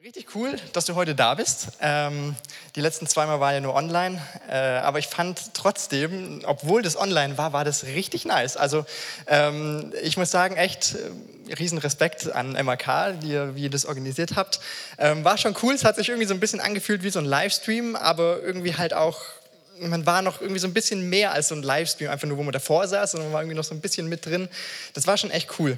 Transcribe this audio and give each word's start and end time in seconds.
Richtig 0.00 0.32
cool, 0.36 0.54
dass 0.74 0.84
du 0.84 0.94
heute 0.94 1.16
da 1.16 1.34
bist. 1.34 1.70
Ähm, 1.80 2.36
die 2.76 2.80
letzten 2.80 3.08
zweimal 3.08 3.40
war 3.40 3.52
ja 3.52 3.58
nur 3.58 3.74
online, 3.74 4.22
äh, 4.48 4.54
aber 4.54 5.00
ich 5.00 5.08
fand 5.08 5.54
trotzdem, 5.54 6.40
obwohl 6.44 6.82
das 6.82 6.96
online 6.96 7.36
war, 7.36 7.52
war 7.52 7.64
das 7.64 7.82
richtig 7.82 8.24
nice. 8.24 8.56
Also 8.56 8.86
ähm, 9.26 9.92
ich 10.04 10.16
muss 10.16 10.30
sagen, 10.30 10.56
echt 10.56 10.94
äh, 11.48 11.54
riesen 11.54 11.78
Respekt 11.78 12.30
an 12.30 12.52
MAK, 12.52 13.18
die, 13.22 13.56
wie 13.56 13.62
ihr 13.64 13.70
das 13.70 13.86
organisiert 13.86 14.36
habt. 14.36 14.60
Ähm, 14.98 15.24
war 15.24 15.36
schon 15.36 15.56
cool, 15.64 15.74
es 15.74 15.84
hat 15.84 15.96
sich 15.96 16.10
irgendwie 16.10 16.28
so 16.28 16.34
ein 16.34 16.38
bisschen 16.38 16.60
angefühlt 16.60 17.02
wie 17.02 17.10
so 17.10 17.18
ein 17.18 17.24
Livestream, 17.24 17.96
aber 17.96 18.40
irgendwie 18.40 18.76
halt 18.76 18.94
auch 18.94 19.20
man 19.80 20.06
war 20.06 20.22
noch 20.22 20.40
irgendwie 20.40 20.60
so 20.60 20.68
ein 20.68 20.74
bisschen 20.74 21.08
mehr 21.08 21.32
als 21.32 21.48
so 21.48 21.56
ein 21.56 21.62
Livestream, 21.64 22.08
einfach 22.08 22.28
nur, 22.28 22.38
wo 22.38 22.44
man 22.44 22.52
davor 22.52 22.86
saß, 22.86 23.12
sondern 23.12 23.30
man 23.30 23.34
war 23.34 23.42
irgendwie 23.42 23.56
noch 23.56 23.64
so 23.64 23.74
ein 23.74 23.80
bisschen 23.80 24.08
mit 24.08 24.26
drin. 24.26 24.48
Das 24.94 25.08
war 25.08 25.16
schon 25.16 25.32
echt 25.32 25.58
cool, 25.58 25.76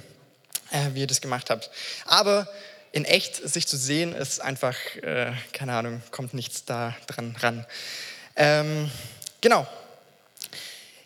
äh, 0.72 0.90
wie 0.92 1.00
ihr 1.00 1.06
das 1.06 1.22
gemacht 1.22 1.48
habt. 1.48 1.70
Aber 2.04 2.46
in 2.92 3.04
echt 3.04 3.36
sich 3.36 3.66
zu 3.66 3.76
sehen, 3.76 4.12
ist 4.12 4.40
einfach, 4.40 4.74
äh, 5.02 5.32
keine 5.52 5.74
Ahnung, 5.74 6.02
kommt 6.10 6.34
nichts 6.34 6.64
da 6.64 6.96
dran 7.06 7.36
ran. 7.38 7.66
Ähm, 8.36 8.90
genau. 9.40 9.66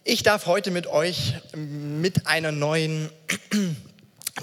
Ich 0.04 0.22
darf 0.22 0.46
heute 0.46 0.70
mit 0.70 0.86
euch 0.86 1.34
mit 1.54 2.26
einer 2.26 2.52
neuen 2.52 3.10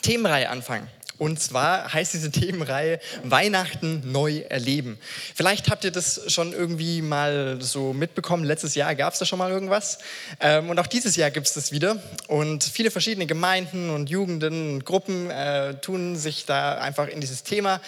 Themenreihe 0.02 0.50
anfangen. 0.50 0.88
Und 1.22 1.40
zwar 1.40 1.94
heißt 1.94 2.16
diese 2.16 2.32
Themenreihe 2.32 3.00
Weihnachten 3.24 4.12
neu 4.12 4.40
erleben. 4.50 4.98
Vielleicht 5.36 5.70
habt 5.70 5.84
ihr 5.84 5.92
das 5.92 6.34
schon 6.34 6.52
irgendwie 6.52 7.04
mal 7.04 7.62
so 7.62 7.94
mitbekommen. 7.94 8.44
Letztes 8.44 8.74
Jahr 8.74 8.96
gab 8.96 9.14
es 9.14 9.20
da 9.20 9.26
schon 9.26 9.38
mal 9.38 9.52
irgendwas. 9.52 10.00
Ähm, 10.40 10.72
und 10.72 10.80
auch 10.80 10.88
dieses 10.88 11.16
Jahr 11.16 11.30
gibt 11.30 11.46
es 11.46 11.54
das 11.54 11.72
wieder. 11.72 12.02
Und 12.28 12.64
viele 12.64 12.90
verschiedene 12.90 13.28
Gemeinden 13.28 13.92
und 13.92 14.10
Jugenden 14.10 14.74
und 14.74 14.86
Gruppen 14.86 15.30
äh, 15.30 15.76
tun 15.76 16.16
sich 16.16 16.48
da 16.48 16.80
einfach 16.80 17.08
in 17.08 17.22
dieses 17.22 17.44
Thema 17.44 17.82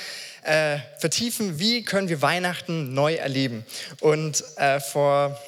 äh, 0.44 0.78
vertiefen. 1.00 1.58
Wie 1.58 1.84
können 1.84 2.10
wir 2.10 2.22
Weihnachten 2.22 2.94
neu 2.94 3.16
erleben? 3.16 3.66
Und 4.00 4.44
äh, 4.58 4.80
vor 4.80 5.42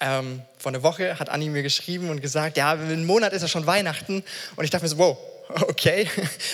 ähm, 0.00 0.40
vor 0.56 0.72
einer 0.72 0.82
Woche 0.82 1.18
hat 1.18 1.28
Anni 1.28 1.48
mir 1.48 1.62
geschrieben 1.62 2.08
und 2.08 2.22
gesagt, 2.22 2.56
ja, 2.56 2.72
ein 2.72 3.04
Monat 3.04 3.34
ist 3.34 3.42
ja 3.42 3.48
schon 3.48 3.66
Weihnachten. 3.66 4.24
Und 4.56 4.64
ich 4.64 4.70
dachte 4.70 4.84
mir 4.84 4.88
so, 4.88 4.98
wow, 4.98 5.18
okay, 5.68 6.08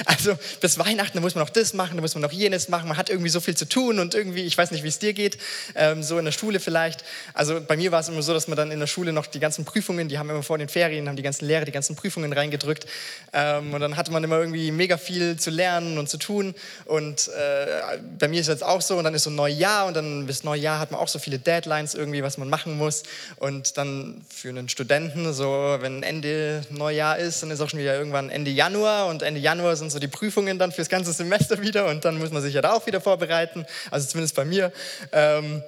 also 0.07 0.37
bis 0.61 0.79
Weihnachten 0.79 1.21
muss 1.21 1.35
man 1.35 1.45
noch 1.45 1.51
das 1.51 1.75
machen, 1.75 1.97
da 1.97 2.01
muss 2.01 2.15
man 2.15 2.23
noch 2.23 2.33
jenes 2.33 2.69
machen, 2.69 2.89
man 2.89 2.97
hat 2.97 3.11
irgendwie 3.11 3.29
so 3.29 3.41
viel 3.41 3.57
zu 3.57 3.69
tun 3.69 3.99
und 3.99 4.15
irgendwie, 4.15 4.43
ich 4.43 4.57
weiß 4.57 4.71
nicht, 4.71 4.83
wie 4.83 4.89
es 4.89 4.99
dir 4.99 5.13
geht, 5.13 5.39
ähm, 5.75 6.03
so 6.03 6.19
in 6.19 6.25
der 6.25 6.33
Schule 6.33 6.61
vielleicht. 6.61 7.05
Also 7.35 7.61
bei 7.61 7.77
mir 7.77 7.93
war 7.93 8.01
es 8.01 8.09
immer 8.09 8.23
so, 8.23 8.33
dass 8.35 8.49
man 8.49 8.57
dann 8.57 8.71
in 8.71 8.81
der 8.81 8.87
Schule 8.87 9.13
noch 9.13 9.27
die 9.27 9.41
ganzen 9.41 9.65
Prüfungen, 9.65 10.09
die 10.09 10.19
haben 10.19 10.31
immer 10.31 10.43
vor 10.43 10.59
den 10.59 10.69
Ferien, 10.69 11.09
haben 11.09 11.17
die 11.17 11.23
ganzen 11.23 11.47
Lehrer 11.47 11.65
die 11.65 11.73
ganzen 11.73 11.97
Prüfungen 11.97 12.33
reingedrückt. 12.33 12.87
Ähm, 13.33 13.75
und 13.75 13.81
dann 13.81 13.97
hatte 13.97 14.11
man 14.11 14.25
immer 14.25 14.39
irgendwie 14.39 14.71
mega 14.71 14.97
viel 14.97 15.39
zu 15.39 15.51
lernen 15.51 15.99
und 15.99 16.09
zu 16.09 16.19
tun. 16.19 16.55
Und 16.85 17.29
äh, 17.29 17.99
bei 18.19 18.29
mir 18.29 18.41
ist 18.41 18.49
es 18.49 18.55
jetzt 18.55 18.65
auch 18.65 18.81
so. 18.81 18.97
Und 18.97 19.05
dann 19.05 19.15
ist 19.15 19.25
so 19.25 19.31
ein 19.31 19.37
Neujahr 19.37 19.87
und 19.87 19.95
dann 19.95 20.27
bis 20.27 20.45
Neujahr 20.45 20.79
hat 20.79 20.91
man 20.91 21.01
auch 21.01 21.09
so 21.09 21.19
viele 21.19 21.39
Deadlines 21.39 21.95
irgendwie, 21.95 22.23
was 22.23 22.39
man 22.39 22.49
machen 22.49 22.77
muss. 22.77 23.03
Und 23.37 23.77
dann 23.77 24.25
für 24.29 24.49
einen 24.49 24.69
Studenten, 24.69 25.33
so 25.33 25.77
wenn 25.81 26.03
Ende 26.03 26.63
Neujahr 26.71 27.19
ist, 27.19 27.43
dann 27.43 27.51
ist 27.51 27.61
auch 27.61 27.69
schon 27.69 27.81
wieder 27.81 27.97
irgendwann 27.97 28.31
Ende 28.31 28.51
Januar 28.51 28.88
Januar 28.89 29.07
und 29.09 29.23
Ende 29.23 29.41
Januar 29.41 29.77
sind 29.77 29.91
so 29.91 29.99
die 29.99 30.09
Prüfungen 30.09 30.59
dann 30.59 30.73
fürs 30.73 30.89
ganze 30.89 31.13
Semester 31.13 31.61
wieder 31.61 31.87
und 31.89 32.07
dann 32.07 32.19
muss 32.19 32.31
man 32.31 32.41
sich 32.41 32.55
ja 32.55 32.63
da 32.63 32.73
auch 32.73 32.87
wieder 32.87 33.03
vorbereiten, 33.03 33.67
also 33.91 34.09
zumindest 34.09 34.35
bei 34.35 34.47
mir. 34.47 34.73
Ähm, 35.13 35.63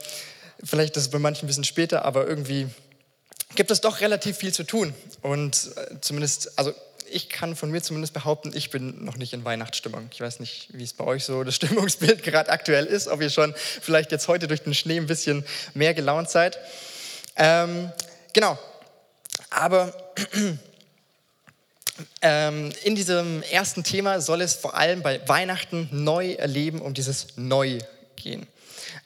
vielleicht 0.65 0.97
ist 0.97 1.03
es 1.03 1.09
bei 1.11 1.19
manchen 1.19 1.45
ein 1.45 1.49
bisschen 1.49 1.65
später, 1.65 2.07
aber 2.07 2.27
irgendwie 2.27 2.67
gibt 3.57 3.71
es 3.71 3.83
doch 3.83 4.01
relativ 4.01 4.39
viel 4.39 4.55
zu 4.55 4.65
tun 4.65 4.95
und 5.21 5.71
äh, 5.77 6.01
zumindest, 6.01 6.59
also 6.59 6.73
ich 7.11 7.29
kann 7.29 7.57
von 7.57 7.71
mir 7.71 7.83
zumindest 7.83 8.15
behaupten, 8.15 8.53
ich 8.55 8.71
bin 8.71 9.05
noch 9.05 9.17
nicht 9.17 9.35
in 9.35 9.45
Weihnachtsstimmung. 9.45 10.09
Ich 10.13 10.21
weiß 10.21 10.41
nicht, 10.41 10.69
wie 10.73 10.85
es 10.85 10.95
bei 10.95 11.05
euch 11.05 11.25
so 11.25 11.45
das 11.45 11.55
Stimmungsbild 11.57 12.23
gerade 12.23 12.49
aktuell 12.51 12.87
ist, 12.87 13.07
ob 13.09 13.21
ihr 13.21 13.31
schon 13.31 13.53
vielleicht 13.83 14.13
jetzt 14.13 14.29
heute 14.29 14.49
durch 14.49 14.63
den 14.63 14.73
Schnee 14.73 14.97
ein 14.97 15.07
bisschen 15.07 15.45
mehr 15.75 15.93
gelaunt 15.93 16.31
seid. 16.31 16.59
Ähm, 17.37 17.93
genau, 18.33 18.59
aber 19.51 19.93
ähm, 22.23 22.73
in 22.85 22.95
diesem 22.95 23.43
ersten 23.45 23.85
Thema 23.85 24.21
soll 24.21 24.41
es 24.41 24.55
vor 24.55 24.77
allem 24.77 25.03
bei 25.03 25.27
Weihnachten 25.29 25.89
neu 25.93 26.33
erleben, 26.33 26.81
um 26.81 26.95
dieses 26.95 27.37
Neu 27.37 27.79
gehen. 28.17 28.47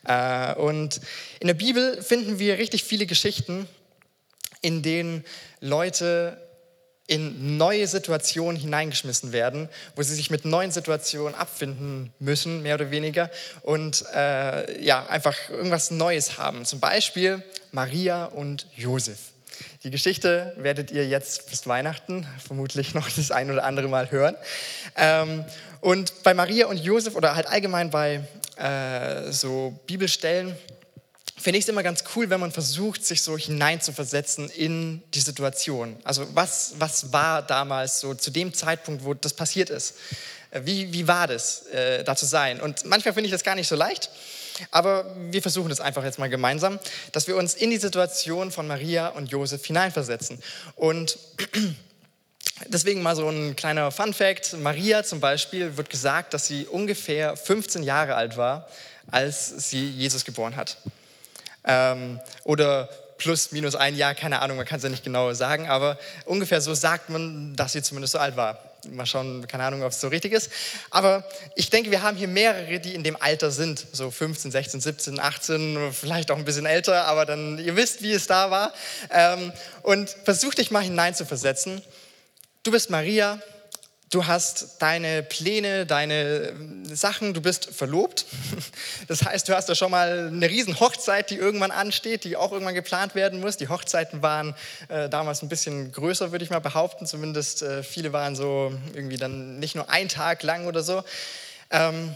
Äh, 0.04 0.54
und 0.54 1.00
in 1.40 1.46
der 1.46 1.54
Bibel 1.54 2.02
finden 2.02 2.38
wir 2.38 2.58
richtig 2.58 2.84
viele 2.84 3.06
Geschichten, 3.06 3.68
in 4.60 4.82
denen 4.82 5.24
Leute 5.60 6.40
in 7.06 7.58
neue 7.58 7.86
Situationen 7.86 8.58
hineingeschmissen 8.58 9.32
werden, 9.32 9.68
wo 9.94 10.02
sie 10.02 10.14
sich 10.14 10.30
mit 10.30 10.46
neuen 10.46 10.70
Situationen 10.70 11.34
abfinden 11.34 12.12
müssen, 12.18 12.62
mehr 12.62 12.76
oder 12.76 12.90
weniger, 12.90 13.30
und 13.62 14.04
äh, 14.14 14.82
ja, 14.82 15.06
einfach 15.06 15.50
irgendwas 15.50 15.90
Neues 15.90 16.38
haben. 16.38 16.64
Zum 16.64 16.80
Beispiel 16.80 17.42
Maria 17.72 18.24
und 18.24 18.66
Josef. 18.74 19.33
Die 19.82 19.90
Geschichte 19.90 20.54
werdet 20.56 20.90
ihr 20.90 21.06
jetzt 21.06 21.50
bis 21.50 21.66
Weihnachten 21.66 22.26
vermutlich 22.46 22.94
noch 22.94 23.08
das 23.10 23.30
ein 23.30 23.50
oder 23.50 23.64
andere 23.64 23.88
Mal 23.88 24.10
hören. 24.10 24.36
Ähm, 24.96 25.44
und 25.80 26.22
bei 26.22 26.34
Maria 26.34 26.66
und 26.66 26.78
Josef 26.78 27.14
oder 27.14 27.36
halt 27.36 27.46
allgemein 27.46 27.90
bei 27.90 28.20
äh, 28.56 29.30
so 29.30 29.78
Bibelstellen 29.86 30.56
finde 31.36 31.58
ich 31.58 31.64
es 31.64 31.68
immer 31.68 31.82
ganz 31.82 32.04
cool, 32.16 32.30
wenn 32.30 32.40
man 32.40 32.52
versucht, 32.52 33.04
sich 33.04 33.20
so 33.20 33.36
hineinzuversetzen 33.36 34.48
in 34.48 35.02
die 35.12 35.20
Situation. 35.20 35.96
Also 36.04 36.26
was, 36.34 36.74
was 36.78 37.12
war 37.12 37.42
damals 37.42 38.00
so 38.00 38.14
zu 38.14 38.30
dem 38.30 38.54
Zeitpunkt, 38.54 39.04
wo 39.04 39.12
das 39.12 39.34
passiert 39.34 39.68
ist? 39.68 39.94
Äh, 40.50 40.62
wie, 40.64 40.92
wie 40.92 41.06
war 41.06 41.26
das, 41.26 41.66
äh, 41.66 42.04
da 42.04 42.16
zu 42.16 42.26
sein? 42.26 42.60
Und 42.60 42.86
manchmal 42.86 43.12
finde 43.12 43.26
ich 43.26 43.32
das 43.32 43.44
gar 43.44 43.56
nicht 43.56 43.68
so 43.68 43.76
leicht. 43.76 44.10
Aber 44.70 45.14
wir 45.30 45.42
versuchen 45.42 45.70
es 45.70 45.80
einfach 45.80 46.04
jetzt 46.04 46.18
mal 46.18 46.28
gemeinsam, 46.28 46.78
dass 47.12 47.26
wir 47.26 47.36
uns 47.36 47.54
in 47.54 47.70
die 47.70 47.76
Situation 47.76 48.50
von 48.50 48.66
Maria 48.66 49.08
und 49.08 49.30
Josef 49.30 49.64
hineinversetzen. 49.64 50.42
Und 50.76 51.18
deswegen 52.68 53.02
mal 53.02 53.16
so 53.16 53.28
ein 53.28 53.56
kleiner 53.56 53.90
Fun 53.90 54.14
fact. 54.14 54.54
Maria 54.58 55.02
zum 55.02 55.20
Beispiel 55.20 55.76
wird 55.76 55.90
gesagt, 55.90 56.34
dass 56.34 56.46
sie 56.46 56.66
ungefähr 56.66 57.36
15 57.36 57.82
Jahre 57.82 58.14
alt 58.14 58.36
war, 58.36 58.68
als 59.10 59.70
sie 59.70 59.88
Jesus 59.90 60.24
geboren 60.24 60.56
hat. 60.56 60.78
Ähm, 61.64 62.20
oder 62.44 62.88
plus, 63.18 63.52
minus 63.52 63.74
ein 63.74 63.96
Jahr, 63.96 64.14
keine 64.14 64.42
Ahnung, 64.42 64.56
man 64.56 64.66
kann 64.66 64.78
es 64.78 64.82
ja 64.82 64.90
nicht 64.90 65.04
genau 65.04 65.32
sagen, 65.32 65.68
aber 65.68 65.98
ungefähr 66.26 66.60
so 66.60 66.74
sagt 66.74 67.10
man, 67.10 67.56
dass 67.56 67.72
sie 67.72 67.82
zumindest 67.82 68.12
so 68.12 68.18
alt 68.18 68.36
war. 68.36 68.73
Mal 68.90 69.06
schauen, 69.06 69.46
keine 69.46 69.64
Ahnung, 69.64 69.82
ob 69.82 69.90
es 69.90 70.00
so 70.00 70.08
richtig 70.08 70.32
ist. 70.32 70.50
Aber 70.90 71.24
ich 71.54 71.70
denke, 71.70 71.90
wir 71.90 72.02
haben 72.02 72.16
hier 72.16 72.28
mehrere, 72.28 72.80
die 72.80 72.94
in 72.94 73.04
dem 73.04 73.16
Alter 73.20 73.50
sind, 73.50 73.86
so 73.92 74.10
15, 74.10 74.50
16, 74.50 74.80
17, 74.80 75.20
18, 75.20 75.92
vielleicht 75.92 76.30
auch 76.30 76.36
ein 76.36 76.44
bisschen 76.44 76.66
älter, 76.66 77.04
aber 77.06 77.26
dann, 77.26 77.58
ihr 77.58 77.76
wisst, 77.76 78.02
wie 78.02 78.12
es 78.12 78.26
da 78.26 78.50
war. 78.50 78.72
Ähm, 79.10 79.52
und 79.82 80.10
versuch 80.24 80.54
dich 80.54 80.70
mal 80.70 80.82
hineinzuversetzen. 80.82 81.82
Du 82.62 82.70
bist 82.70 82.90
Maria, 82.90 83.40
du 84.10 84.26
hast 84.26 84.80
deine 84.80 85.22
Pläne, 85.22 85.86
deine 85.86 86.54
Sachen, 86.92 87.34
du 87.34 87.40
bist 87.40 87.66
verlobt. 87.66 88.26
Das 89.08 89.22
heißt, 89.22 89.48
du 89.48 89.54
hast 89.54 89.68
da 89.68 89.74
schon 89.74 89.90
mal 89.90 90.28
eine 90.28 90.48
riesen 90.48 90.80
Hochzeit, 90.80 91.28
die 91.28 91.36
irgendwann 91.36 91.70
ansteht, 91.70 92.24
die 92.24 92.36
auch 92.36 92.52
irgendwann 92.52 92.74
geplant 92.74 93.14
werden 93.14 93.40
muss. 93.40 93.58
Die 93.58 93.68
Hochzeiten 93.68 94.22
waren 94.22 94.54
äh, 94.88 95.10
damals 95.10 95.42
ein 95.42 95.48
bisschen 95.48 95.92
größer, 95.92 96.32
würde 96.32 96.44
ich 96.44 96.50
mal 96.50 96.60
behaupten. 96.60 97.06
Zumindest 97.06 97.62
äh, 97.62 97.82
viele 97.82 98.12
waren 98.14 98.34
so 98.34 98.72
irgendwie 98.94 99.18
dann 99.18 99.58
nicht 99.58 99.74
nur 99.74 99.90
ein 99.90 100.08
Tag 100.08 100.42
lang 100.42 100.66
oder 100.66 100.82
so. 100.82 101.04
Ähm, 101.70 102.14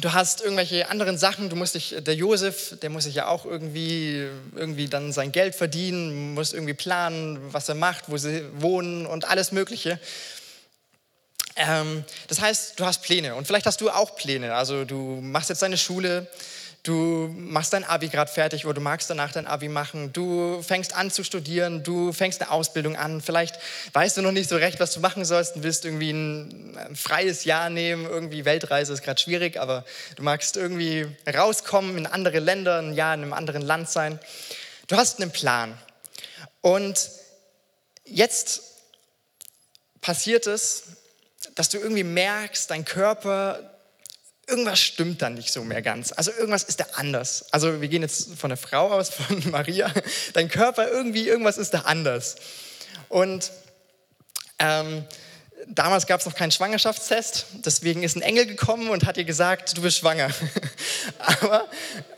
du 0.00 0.12
hast 0.12 0.42
irgendwelche 0.42 0.88
anderen 0.90 1.18
Sachen, 1.18 1.48
du 1.48 1.56
musst 1.56 1.74
dich, 1.74 1.96
der 1.98 2.14
Josef, 2.14 2.78
der 2.80 2.90
muss 2.90 3.04
sich 3.04 3.16
ja 3.16 3.26
auch 3.26 3.44
irgendwie, 3.44 4.28
irgendwie 4.54 4.86
dann 4.86 5.12
sein 5.12 5.32
Geld 5.32 5.54
verdienen, 5.54 6.34
muss 6.34 6.52
irgendwie 6.52 6.74
planen, 6.74 7.38
was 7.52 7.68
er 7.68 7.74
macht, 7.74 8.04
wo 8.08 8.16
sie 8.16 8.44
wohnen 8.54 9.06
und 9.06 9.28
alles 9.28 9.50
Mögliche. 9.50 9.98
Ähm, 11.56 12.04
das 12.28 12.40
heißt, 12.40 12.78
du 12.80 12.84
hast 12.84 13.02
Pläne 13.02 13.34
und 13.34 13.46
vielleicht 13.46 13.66
hast 13.66 13.80
du 13.80 13.90
auch 13.90 14.16
Pläne. 14.16 14.54
Also 14.54 14.84
du 14.84 15.20
machst 15.20 15.50
jetzt 15.50 15.62
deine 15.62 15.76
Schule, 15.76 16.26
du 16.82 17.32
machst 17.36 17.72
dein 17.72 17.84
Abi 17.84 18.08
gerade 18.08 18.30
fertig 18.30 18.64
oder 18.64 18.74
du 18.74 18.80
magst 18.80 19.08
danach 19.08 19.32
dein 19.32 19.46
Abi 19.46 19.68
machen, 19.68 20.12
du 20.12 20.62
fängst 20.62 20.94
an 20.94 21.10
zu 21.10 21.22
studieren, 21.22 21.82
du 21.82 22.12
fängst 22.12 22.40
eine 22.40 22.50
Ausbildung 22.50 22.96
an, 22.96 23.20
vielleicht 23.20 23.58
weißt 23.92 24.16
du 24.16 24.22
noch 24.22 24.32
nicht 24.32 24.48
so 24.48 24.56
recht, 24.56 24.80
was 24.80 24.92
du 24.92 25.00
machen 25.00 25.24
sollst 25.24 25.56
und 25.56 25.62
willst 25.62 25.84
irgendwie 25.84 26.10
ein, 26.10 26.96
freies 26.96 27.44
Jahr 27.44 27.70
nehmen, 27.70 28.06
irgendwie 28.06 28.44
Weltreise 28.44 28.92
ist 28.92 29.02
gerade 29.02 29.20
schwierig, 29.20 29.60
aber 29.60 29.84
du 30.16 30.22
magst 30.22 30.56
irgendwie 30.56 31.06
rauskommen 31.32 31.96
in 31.96 32.06
andere 32.06 32.40
Länder, 32.40 32.78
ein 32.78 32.94
Jahr 32.94 33.14
in 33.14 33.22
einem 33.22 33.32
anderen 33.32 33.62
Land 33.62 33.88
sein. 33.88 34.18
Du 34.88 34.96
hast 34.96 35.20
einen 35.20 35.30
Plan 35.30 35.78
und 36.62 37.10
jetzt 38.04 38.62
passiert 40.00 40.48
es, 40.48 40.82
dass 41.54 41.68
du 41.68 41.78
irgendwie 41.78 42.04
merkst, 42.04 42.70
dein 42.70 42.84
Körper, 42.84 43.78
irgendwas 44.46 44.80
stimmt 44.80 45.22
dann 45.22 45.34
nicht 45.34 45.52
so 45.52 45.62
mehr 45.64 45.82
ganz. 45.82 46.12
Also 46.12 46.30
irgendwas 46.30 46.64
ist 46.64 46.80
da 46.80 46.86
anders. 46.94 47.46
Also 47.52 47.80
wir 47.80 47.88
gehen 47.88 48.02
jetzt 48.02 48.34
von 48.36 48.50
der 48.50 48.56
Frau 48.56 48.90
aus, 48.90 49.10
von 49.14 49.50
Maria. 49.50 49.92
Dein 50.32 50.48
Körper 50.48 50.88
irgendwie, 50.88 51.28
irgendwas 51.28 51.58
ist 51.58 51.74
da 51.74 51.80
anders. 51.80 52.36
Und 53.08 53.50
ähm, 54.58 55.04
damals 55.68 56.06
gab 56.06 56.20
es 56.20 56.26
noch 56.26 56.34
keinen 56.34 56.50
Schwangerschaftstest, 56.50 57.46
deswegen 57.64 58.02
ist 58.02 58.16
ein 58.16 58.22
Engel 58.22 58.46
gekommen 58.46 58.90
und 58.90 59.04
hat 59.04 59.16
ihr 59.16 59.24
gesagt, 59.24 59.76
du 59.76 59.82
bist 59.82 59.98
schwanger. 59.98 60.28
Aber 61.18 61.68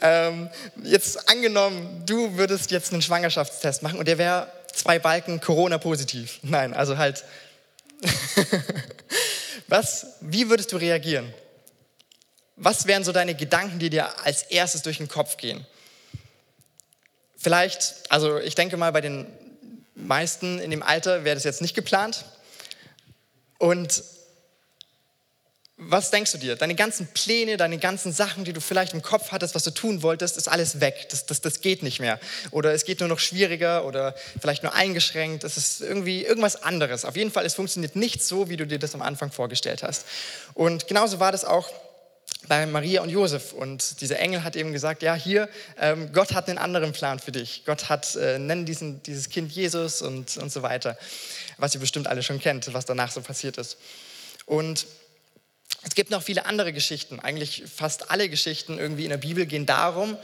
ähm, 0.01 0.51
jetzt 0.83 1.29
angenommen, 1.29 2.03
du 2.07 2.37
würdest 2.37 2.71
jetzt 2.71 2.93
einen 2.93 3.03
Schwangerschaftstest 3.03 3.83
machen 3.83 3.99
und 3.99 4.09
der 4.09 4.19
wäre 4.19 4.49
zwei 4.73 4.99
Balken 4.99 5.41
Corona-positiv. 5.41 6.41
Nein, 6.43 6.75
also 6.75 6.99
halt, 6.99 7.25
was, 9.69 10.07
wie 10.21 10.49
würdest 10.51 10.73
du 10.73 10.77
reagieren? 10.77 11.33
Was 12.57 12.87
wären 12.87 13.05
so 13.05 13.13
deine 13.13 13.35
Gedanken, 13.35 13.79
die 13.79 13.91
dir 13.91 14.25
als 14.25 14.43
erstes 14.45 14.83
durch 14.83 14.99
den 14.99 15.09
Kopf 15.09 15.37
gehen? 15.37 15.67
Vielleicht, 17.37 18.11
also 18.11 18.39
ich 18.39 18.55
denke 18.55 18.77
mal, 18.77 18.93
bei 18.93 19.01
den 19.01 19.27
meisten 19.95 20.59
in 20.59 20.71
dem 20.71 20.83
Alter 20.83 21.25
wäre 21.25 21.35
das 21.35 21.45
jetzt 21.45 21.63
nicht 21.63 21.75
geplant. 21.75 22.25
Und 23.59 24.03
was 25.77 26.13
denkst 26.13 26.31
du 26.31 26.39
dir? 26.39 26.55
Deine 26.55 26.77
ganzen 26.77 27.09
Pläne, 27.09 27.57
deine 27.57 27.79
ganzen 27.79 28.13
Sachen, 28.13 28.45
die 28.45 28.53
du 28.53 28.61
vielleicht 28.61 28.93
im 28.95 29.03
Kopf 29.03 29.33
hattest, 29.33 29.57
was 29.57 29.65
du 29.65 29.73
tun 29.73 30.03
wolltest, 30.03 30.37
ist 30.37 30.47
alles 30.47 30.81
weg. 30.81 31.09
Das, 31.11 31.27
das, 31.27 31.41
das 31.41 31.61
geht 31.61 31.83
nicht 31.83 31.99
mehr. 31.99 32.21
Oder 32.53 32.73
es 32.73 32.85
geht 32.85 33.01
nur 33.01 33.09
noch 33.09 33.19
schwieriger 33.19 33.85
oder 33.85 34.15
vielleicht 34.41 34.63
nur 34.63 34.73
eingeschränkt. 34.73 35.43
Es 35.43 35.57
ist 35.57 35.81
irgendwie 35.81 36.25
irgendwas 36.25 36.63
anderes. 36.63 37.05
Auf 37.05 37.17
jeden 37.17 37.33
Fall, 37.33 37.45
es 37.45 37.55
funktioniert 37.55 37.97
nicht 37.97 38.23
so, 38.23 38.49
wie 38.49 38.57
du 38.57 38.69
dir 38.69 38.79
das 38.79 38.95
am 38.95 39.03
Anfang 39.03 39.33
vorgestellt 39.33 39.83
hast. 39.83 40.07
Und 40.55 40.87
genauso 40.87 41.19
war 41.19 41.33
das 41.33 41.45
auch 41.45 41.69
bei 42.47 42.67
Maria 42.67 43.03
und 43.03 43.09
Josef. 43.09 43.53
Und 43.53 44.01
dieser 44.01 44.21
Engel 44.21 44.45
hat 44.45 44.55
eben 44.55 44.73
gesagt, 44.73 45.03
ja, 45.03 45.15
hier, 45.15 45.49
ähm, 45.81 46.13
Gott 46.13 46.35
hat 46.35 46.49
einen 46.49 46.59
anderen 46.59 46.93
Plan 46.93 47.19
für 47.19 47.33
dich. 47.33 47.65
Gott 47.67 47.89
hat, 47.89 48.15
äh, 48.15 48.39
nennen 48.39 48.65
diesen, 48.65 49.03
dieses 49.03 49.29
Kind 49.29 49.51
Jesus 49.51 50.03
und, 50.03 50.37
und 50.37 50.53
so 50.53 50.63
weiter. 50.63 50.97
Was 51.59 51.75
ihr 51.75 51.81
bestimmt 51.81 52.07
alle 52.07 52.23
schon 52.23 52.39
kennt, 52.39 52.73
was 52.73 52.85
danach 52.85 53.11
so 53.11 53.21
passiert 53.21 53.59
ist. 53.59 53.77
Und 54.47 54.87
es 55.87 55.95
gibt 55.95 56.11
noch 56.11 56.23
viele 56.23 56.47
andere 56.47 56.73
Geschichten. 56.73 57.21
Eigentlich 57.21 57.65
fast 57.75 58.11
alle 58.11 58.29
Geschichten 58.29 58.79
irgendwie 58.79 59.05
in 59.05 59.11
der 59.11 59.19
Bibel 59.19 59.47
gehen 59.47 59.67
darum, 59.67 60.17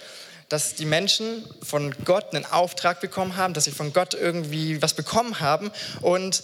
dass 0.48 0.74
die 0.74 0.84
Menschen 0.84 1.44
von 1.62 1.94
Gott 2.04 2.34
einen 2.34 2.44
Auftrag 2.44 3.00
bekommen 3.00 3.36
haben, 3.36 3.54
dass 3.54 3.64
sie 3.64 3.70
von 3.70 3.92
Gott 3.92 4.14
irgendwie 4.14 4.82
was 4.82 4.94
bekommen 4.94 5.38
haben 5.40 5.70
und 6.00 6.42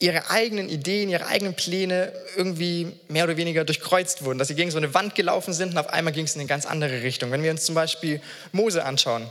ihre 0.00 0.30
eigenen 0.30 0.68
Ideen, 0.68 1.08
ihre 1.08 1.26
eigenen 1.26 1.54
Pläne 1.54 2.12
irgendwie 2.36 2.92
mehr 3.08 3.24
oder 3.24 3.36
weniger 3.36 3.64
durchkreuzt 3.64 4.24
wurden, 4.24 4.38
dass 4.38 4.48
sie 4.48 4.54
gegen 4.54 4.70
so 4.70 4.76
eine 4.76 4.94
Wand 4.94 5.14
gelaufen 5.14 5.52
sind 5.52 5.70
und 5.72 5.78
auf 5.78 5.88
einmal 5.88 6.12
ging 6.12 6.24
es 6.24 6.34
in 6.34 6.40
eine 6.40 6.48
ganz 6.48 6.66
andere 6.66 7.02
Richtung. 7.02 7.30
Wenn 7.30 7.42
wir 7.42 7.50
uns 7.50 7.64
zum 7.64 7.74
Beispiel 7.74 8.20
Mose 8.52 8.84
anschauen, 8.84 9.28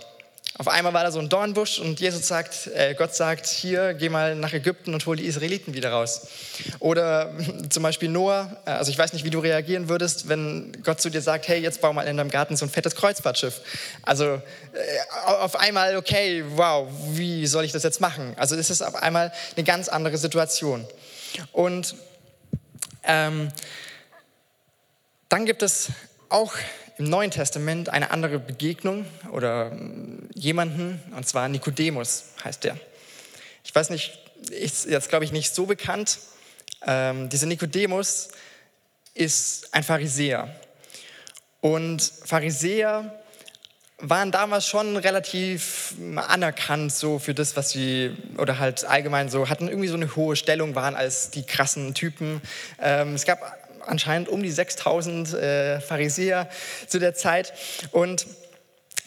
auf 0.59 0.67
einmal 0.67 0.93
war 0.93 1.03
da 1.03 1.11
so 1.11 1.19
ein 1.19 1.29
Dornbusch 1.29 1.77
und 1.79 1.99
Jesus 1.99 2.27
sagt, 2.27 2.67
äh, 2.67 2.95
Gott 2.95 3.13
sagt, 3.13 3.45
hier, 3.45 3.93
geh 3.93 4.09
mal 4.09 4.35
nach 4.35 4.53
Ägypten 4.53 4.93
und 4.93 5.05
hol 5.05 5.15
die 5.15 5.25
Israeliten 5.25 5.75
wieder 5.75 5.91
raus. 5.91 6.27
Oder 6.79 7.31
zum 7.69 7.83
Beispiel 7.83 8.09
Noah, 8.09 8.57
äh, 8.65 8.71
also 8.71 8.89
ich 8.89 8.97
weiß 8.97 9.13
nicht, 9.13 9.23
wie 9.23 9.29
du 9.29 9.39
reagieren 9.39 9.87
würdest, 9.87 10.29
wenn 10.29 10.75
Gott 10.83 10.99
zu 10.99 11.11
dir 11.11 11.21
sagt, 11.21 11.47
hey, 11.47 11.59
jetzt 11.59 11.79
bau 11.81 11.93
mal 11.93 12.07
in 12.07 12.17
deinem 12.17 12.31
Garten 12.31 12.57
so 12.57 12.65
ein 12.65 12.69
fettes 12.69 12.95
Kreuzfahrtschiff. 12.95 13.61
Also 14.01 14.25
äh, 14.25 14.41
auf 15.25 15.59
einmal, 15.59 15.95
okay, 15.95 16.43
wow, 16.55 16.87
wie 17.11 17.45
soll 17.45 17.63
ich 17.63 17.71
das 17.71 17.83
jetzt 17.83 18.01
machen? 18.01 18.33
Also 18.37 18.55
es 18.55 18.71
ist 18.71 18.81
auf 18.81 18.95
einmal 18.95 19.31
eine 19.55 19.63
ganz 19.63 19.89
andere 19.89 20.17
Situation. 20.17 20.87
Und 21.51 21.95
ähm, 23.03 23.49
dann 25.29 25.45
gibt 25.45 25.61
es 25.61 25.89
auch 26.29 26.53
im 26.97 27.05
Neuen 27.05 27.31
Testament 27.31 27.89
eine 27.89 28.11
andere 28.11 28.39
Begegnung 28.39 29.05
oder 29.31 29.71
hm, 29.71 30.29
jemanden, 30.33 31.01
und 31.15 31.27
zwar 31.27 31.47
Nikodemus 31.47 32.25
heißt 32.43 32.63
der. 32.63 32.77
Ich 33.63 33.73
weiß 33.73 33.89
nicht, 33.89 34.19
ist 34.49 34.85
jetzt 34.85 35.09
glaube 35.09 35.25
ich 35.25 35.31
nicht 35.31 35.53
so 35.53 35.65
bekannt. 35.65 36.19
Ähm, 36.85 37.29
dieser 37.29 37.47
Nikodemus 37.47 38.29
ist 39.13 39.73
ein 39.73 39.83
Pharisäer. 39.83 40.53
Und 41.61 42.01
Pharisäer 42.01 43.19
waren 43.99 44.31
damals 44.31 44.67
schon 44.67 44.95
relativ 44.95 45.95
anerkannt 46.15 46.93
so 46.93 47.17
für 47.17 47.33
das, 47.33 47.55
was 47.55 47.71
sie, 47.71 48.15
oder 48.37 48.59
halt 48.59 48.85
allgemein 48.85 49.29
so, 49.29 49.49
hatten 49.49 49.67
irgendwie 49.67 49.87
so 49.87 49.95
eine 49.95 50.15
hohe 50.15 50.35
Stellung, 50.35 50.75
waren 50.75 50.95
als 50.95 51.31
die 51.31 51.43
krassen 51.43 51.95
Typen. 51.95 52.41
Ähm, 52.79 53.15
es 53.15 53.25
gab 53.25 53.56
anscheinend 53.87 54.29
um 54.29 54.43
die 54.43 54.51
6000 54.51 55.33
äh, 55.33 55.81
Pharisäer 55.81 56.49
zu 56.87 56.99
der 56.99 57.15
Zeit 57.15 57.53
und 57.91 58.27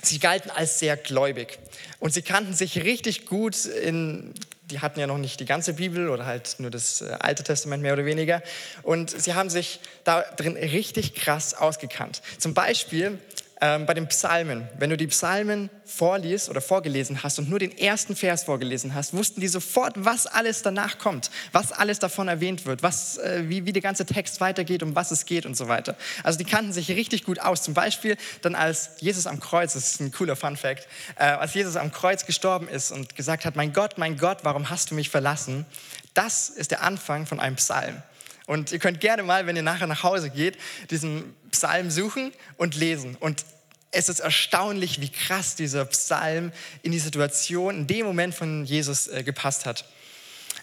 sie 0.03 0.19
galten 0.19 0.51
als 0.51 0.79
sehr 0.79 0.97
gläubig 0.97 1.59
und 1.99 2.13
sie 2.13 2.23
kannten 2.23 2.55
sich 2.55 2.83
richtig 2.83 3.27
gut 3.27 3.65
in 3.67 4.35
die 4.71 4.81
hatten 4.81 5.01
ja 5.01 5.07
noch 5.07 5.19
nicht 5.19 5.41
die 5.41 5.45
ganze 5.45 5.75
Bibel 5.75 6.09
oder 6.09 6.27
halt 6.27 6.57
nur 6.59 6.71
das 6.71 7.03
äh, 7.03 7.17
Alte 7.19 7.43
Testament 7.43 7.83
mehr 7.83 7.93
oder 7.93 8.05
weniger. 8.05 8.43
Und 8.83 9.11
sie 9.11 9.35
haben 9.35 9.51
sich 9.51 9.81
da 10.05 10.23
drin 10.23 10.57
richtig 10.57 11.15
krass 11.15 11.55
ausgekannt. 11.55 12.23
Zum 12.39 12.55
Beispiel 12.55 13.19
ähm, 13.61 13.87
bei 13.87 13.95
den 13.95 14.07
Psalmen. 14.09 14.69
Wenn 14.79 14.91
du 14.91 14.97
die 14.97 15.07
Psalmen 15.07 15.71
vorliest 15.85 16.49
oder 16.49 16.61
vorgelesen 16.61 17.23
hast 17.23 17.39
und 17.39 17.51
nur 17.51 17.59
den 17.59 17.77
ersten 17.77 18.17
Vers 18.17 18.45
vorgelesen 18.45 18.95
hast, 18.95 19.13
wussten 19.13 19.41
die 19.41 19.49
sofort, 19.49 19.95
was 19.97 20.27
alles 20.27 20.63
danach 20.63 20.99
kommt, 20.99 21.31
was 21.53 21.73
alles 21.73 21.99
davon 21.99 22.29
erwähnt 22.29 22.65
wird, 22.65 22.83
was, 22.83 23.19
äh, 23.19 23.45
wie, 23.47 23.67
wie 23.67 23.73
der 23.73 23.83
ganze 23.83 24.07
Text 24.07 24.41
weitergeht, 24.41 24.83
um 24.83 24.95
was 24.95 25.11
es 25.11 25.27
geht 25.27 25.47
und 25.47 25.57
so 25.57 25.69
weiter. 25.69 25.97
Also 26.23 26.39
die 26.39 26.45
kannten 26.45 26.73
sich 26.73 26.89
richtig 26.91 27.25
gut 27.25 27.41
aus. 27.41 27.63
Zum 27.63 27.75
Beispiel 27.75 28.17
dann 28.43 28.55
als 28.55 28.91
Jesus 28.99 29.27
am 29.27 29.41
Kreuz, 29.41 29.75
das 29.75 29.93
ist 29.93 30.01
ein 30.01 30.13
cooler 30.13 30.37
Fun 30.37 30.57
Fact, 30.57 30.87
äh, 31.17 31.25
als 31.25 31.55
Jesus 31.55 31.77
am 31.77 31.91
Kreuz 31.91 32.25
gestorben 32.25 32.69
ist 32.69 32.91
und 32.91 33.17
gesagt 33.17 33.45
hat, 33.45 33.57
mein 33.57 33.73
Gott, 33.73 33.99
mein 33.99 34.17
Gott, 34.17 34.39
warum 34.43 34.71
hast 34.71 34.91
du 34.91 34.95
mich 34.95 35.11
verlassen? 35.11 35.67
Das 36.15 36.49
ist 36.49 36.71
der 36.71 36.83
Anfang 36.83 37.27
von 37.27 37.41
einem 37.41 37.57
Psalm. 37.57 38.03
Und 38.51 38.73
ihr 38.73 38.81
könnt 38.81 38.99
gerne 38.99 39.23
mal, 39.23 39.47
wenn 39.47 39.55
ihr 39.55 39.63
nachher 39.63 39.87
nach 39.87 40.03
Hause 40.03 40.29
geht, 40.29 40.59
diesen 40.91 41.37
Psalm 41.53 41.89
suchen 41.89 42.33
und 42.57 42.75
lesen. 42.75 43.17
Und 43.21 43.45
es 43.93 44.09
ist 44.09 44.19
erstaunlich, 44.19 45.01
wie 45.01 45.09
krass 45.09 45.55
dieser 45.55 45.85
Psalm 45.85 46.51
in 46.83 46.91
die 46.91 46.99
Situation, 46.99 47.77
in 47.77 47.87
dem 47.87 48.07
Moment 48.07 48.35
von 48.35 48.65
Jesus 48.65 49.07
äh, 49.07 49.23
gepasst 49.23 49.67
hat. 49.67 49.85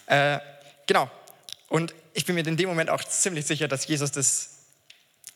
Äh, 0.08 0.40
genau. 0.86 1.10
Und 1.70 1.96
ich 2.14 2.26
bin 2.26 2.36
mir 2.36 2.46
in 2.46 2.58
dem 2.58 2.68
Moment 2.68 2.90
auch 2.90 3.06
ziemlich 3.06 3.46
sicher, 3.46 3.70
dass 3.70 3.88
Jesus 3.88 4.12
das 4.12 4.50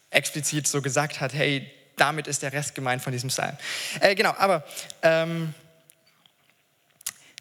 explizit 0.10 0.68
so 0.68 0.82
gesagt 0.82 1.22
hat, 1.22 1.34
hey, 1.34 1.72
damit 1.96 2.28
ist 2.28 2.42
der 2.42 2.52
Rest 2.52 2.76
gemeint 2.76 3.02
von 3.02 3.14
diesem 3.14 3.30
Psalm. 3.30 3.56
Äh, 4.02 4.14
genau, 4.14 4.36
aber 4.38 4.66
ähm, 5.04 5.54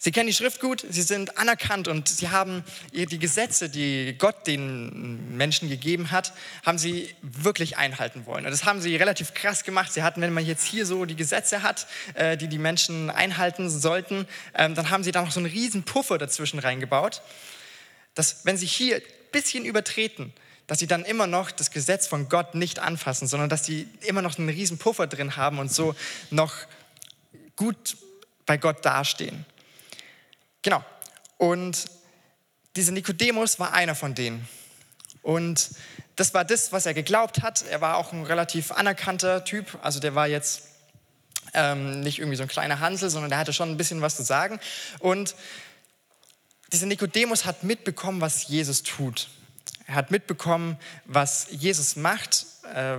Sie 0.03 0.13
kennen 0.13 0.29
die 0.29 0.33
Schrift 0.33 0.61
gut, 0.61 0.83
sie 0.89 1.03
sind 1.03 1.37
anerkannt 1.37 1.87
und 1.87 2.09
sie 2.09 2.31
haben 2.31 2.65
die 2.95 3.19
Gesetze, 3.19 3.69
die 3.69 4.17
Gott 4.17 4.47
den 4.47 5.37
Menschen 5.37 5.69
gegeben 5.69 6.11
hat, 6.11 6.33
haben 6.65 6.79
sie 6.79 7.15
wirklich 7.21 7.77
einhalten 7.77 8.25
wollen. 8.25 8.47
Und 8.47 8.51
das 8.51 8.65
haben 8.65 8.81
sie 8.81 8.97
relativ 8.97 9.35
krass 9.35 9.63
gemacht. 9.63 9.93
Sie 9.93 10.03
hatten, 10.03 10.23
wenn 10.23 10.33
man 10.33 10.47
jetzt 10.47 10.65
hier 10.65 10.87
so 10.87 11.05
die 11.05 11.17
Gesetze 11.17 11.63
hat, 11.63 11.87
äh, 12.15 12.39
die 12.39 12.49
die 12.49 12.57
Menschen 12.57 13.11
einhalten 13.11 13.69
sollten, 13.69 14.27
ähm, 14.55 14.75
dann 14.75 14.89
haben 14.89 15.05
sie 15.05 15.13
da 15.13 15.21
noch 15.21 15.33
so 15.33 15.41
einen 15.41 15.53
riesen 15.53 15.83
Puffer 15.83 16.17
dazwischen 16.17 16.61
reingebaut, 16.61 17.21
dass 18.15 18.47
wenn 18.47 18.57
sie 18.57 18.65
hier 18.65 18.97
ein 18.97 19.03
bisschen 19.33 19.67
übertreten, 19.67 20.33
dass 20.67 20.79
sie 20.79 20.87
dann 20.87 21.05
immer 21.05 21.27
noch 21.27 21.51
das 21.51 21.73
Gesetz 21.73 22.07
von 22.07 22.31
Gott 22.31 22.55
nicht 22.55 22.79
anfassen, 22.79 23.29
sondern 23.29 23.51
dass 23.51 23.67
sie 23.67 23.87
immer 24.07 24.23
noch 24.23 24.39
einen 24.39 24.49
riesen 24.49 24.79
Puffer 24.79 25.07
drin 25.07 25.37
haben 25.37 25.59
und 25.59 25.71
so 25.71 25.95
noch 26.31 26.55
gut 27.55 27.99
bei 28.47 28.57
Gott 28.57 28.83
dastehen. 28.83 29.45
Genau. 30.63 30.85
Und 31.39 31.87
dieser 32.77 32.93
Nikodemus 32.93 33.59
war 33.59 33.73
einer 33.73 33.95
von 33.95 34.15
denen. 34.15 34.49
Und 35.23 35.71
das 36.17 36.35
war 36.35 36.45
das, 36.45 36.73
was 36.73 36.87
er 36.87 36.95
geglaubt 36.95 37.43
hat. 37.43 37.65
Er 37.71 37.81
war 37.81 37.97
auch 37.97 38.13
ein 38.13 38.25
relativ 38.25 38.73
anerkannter 38.73 39.45
Typ. 39.45 39.79
Also 39.83 40.01
der 40.01 40.15
war 40.15 40.29
jetzt 40.29 40.69
ähm, 41.55 42.01
nicht 42.01 42.19
irgendwie 42.19 42.37
so 42.37 42.43
ein 42.43 42.49
kleiner 42.49 42.81
Hansel, 42.81 43.11
sondern 43.11 43.31
der 43.31 43.39
hatte 43.39 43.53
schon 43.53 43.71
ein 43.71 43.77
bisschen 43.77 44.03
was 44.03 44.17
zu 44.17 44.23
sagen. 44.23 44.61
Und 44.99 45.35
dieser 46.73 46.87
Nikodemus 46.87 47.45
hat 47.45 47.65
mitbekommen, 47.65 48.21
was 48.21 48.49
Jesus 48.49 48.83
tut. 48.83 49.29
Er 49.87 49.95
hat 49.95 50.11
mitbekommen, 50.11 50.79
was 51.05 51.49
Jesus 51.51 51.97
macht, 51.97 52.47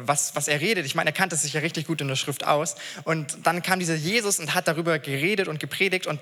was, 0.06 0.36
was 0.36 0.48
er 0.48 0.62
redet. 0.62 0.86
Ich 0.86 0.96
meine, 0.96 1.10
er 1.10 1.14
kannte 1.14 1.36
sich 1.36 1.54
ja 1.54 1.62
richtig 1.62 1.88
gut 1.88 2.02
in 2.02 2.08
der 2.08 2.16
Schrift 2.16 2.46
aus. 2.46 2.76
Und 3.04 3.38
dann 3.44 3.62
kam 3.62 3.80
dieser 3.80 3.96
Jesus 3.96 4.40
und 4.40 4.54
hat 4.54 4.68
darüber 4.68 5.00
geredet 5.00 5.48
und 5.48 5.60
gepredigt 5.60 6.08
und 6.08 6.20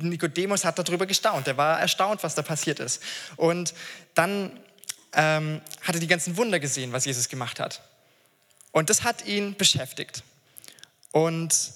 Nikodemus 0.00 0.64
hat 0.64 0.78
darüber 0.78 1.06
gestaunt. 1.06 1.46
Er 1.48 1.56
war 1.56 1.80
erstaunt, 1.80 2.22
was 2.22 2.34
da 2.34 2.42
passiert 2.42 2.80
ist. 2.80 3.02
Und 3.36 3.74
dann 4.14 4.58
ähm, 5.12 5.60
hat 5.82 5.94
er 5.94 6.00
die 6.00 6.06
ganzen 6.06 6.36
Wunder 6.36 6.60
gesehen, 6.60 6.92
was 6.92 7.04
Jesus 7.04 7.28
gemacht 7.28 7.60
hat. 7.60 7.82
Und 8.72 8.90
das 8.90 9.04
hat 9.04 9.24
ihn 9.24 9.56
beschäftigt. 9.56 10.22
Und 11.12 11.72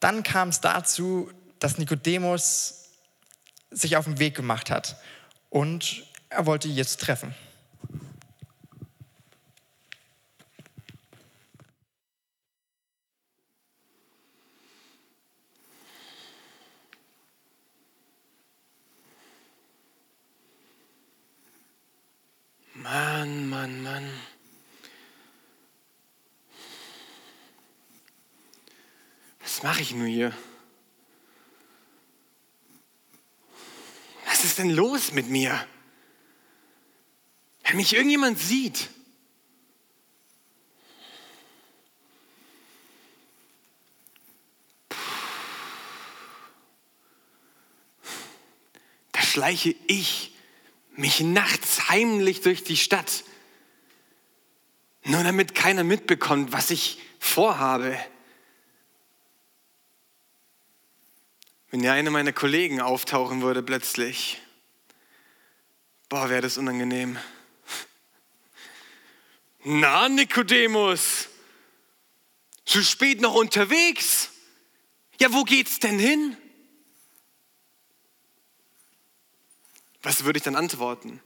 dann 0.00 0.22
kam 0.22 0.50
es 0.50 0.60
dazu, 0.60 1.30
dass 1.58 1.78
Nikodemus 1.78 2.90
sich 3.70 3.96
auf 3.96 4.04
den 4.04 4.18
Weg 4.18 4.34
gemacht 4.34 4.70
hat 4.70 4.96
und 5.50 6.04
er 6.30 6.46
wollte 6.46 6.68
Jesus 6.68 6.96
treffen. 6.96 7.34
Was 29.58 29.64
mache 29.64 29.82
ich 29.82 29.92
nur 29.92 30.06
hier? 30.06 30.32
Was 34.26 34.44
ist 34.44 34.58
denn 34.58 34.70
los 34.70 35.10
mit 35.10 35.28
mir? 35.28 35.66
Wenn 37.64 37.78
mich 37.78 37.92
irgendjemand 37.92 38.38
sieht, 38.38 38.88
da 49.10 49.20
schleiche 49.22 49.74
ich 49.88 50.36
mich 50.92 51.18
nachts 51.18 51.88
heimlich 51.88 52.42
durch 52.42 52.62
die 52.62 52.76
Stadt, 52.76 53.24
nur 55.02 55.24
damit 55.24 55.56
keiner 55.56 55.82
mitbekommt, 55.82 56.52
was 56.52 56.70
ich 56.70 57.00
vorhabe. 57.18 57.98
Wenn 61.70 61.80
ja 61.80 61.92
einer 61.92 62.10
meiner 62.10 62.32
Kollegen 62.32 62.80
auftauchen 62.80 63.42
würde 63.42 63.62
plötzlich, 63.62 64.40
boah, 66.08 66.30
wäre 66.30 66.40
das 66.40 66.56
unangenehm. 66.56 67.18
Na, 69.64 70.08
Nikodemus, 70.08 71.28
so 72.64 72.80
spät 72.80 73.20
noch 73.20 73.34
unterwegs? 73.34 74.30
Ja, 75.20 75.30
wo 75.32 75.44
geht's 75.44 75.78
denn 75.78 75.98
hin? 75.98 76.36
Was 80.02 80.24
würde 80.24 80.38
ich 80.38 80.44
dann 80.44 80.56
antworten? 80.56 81.20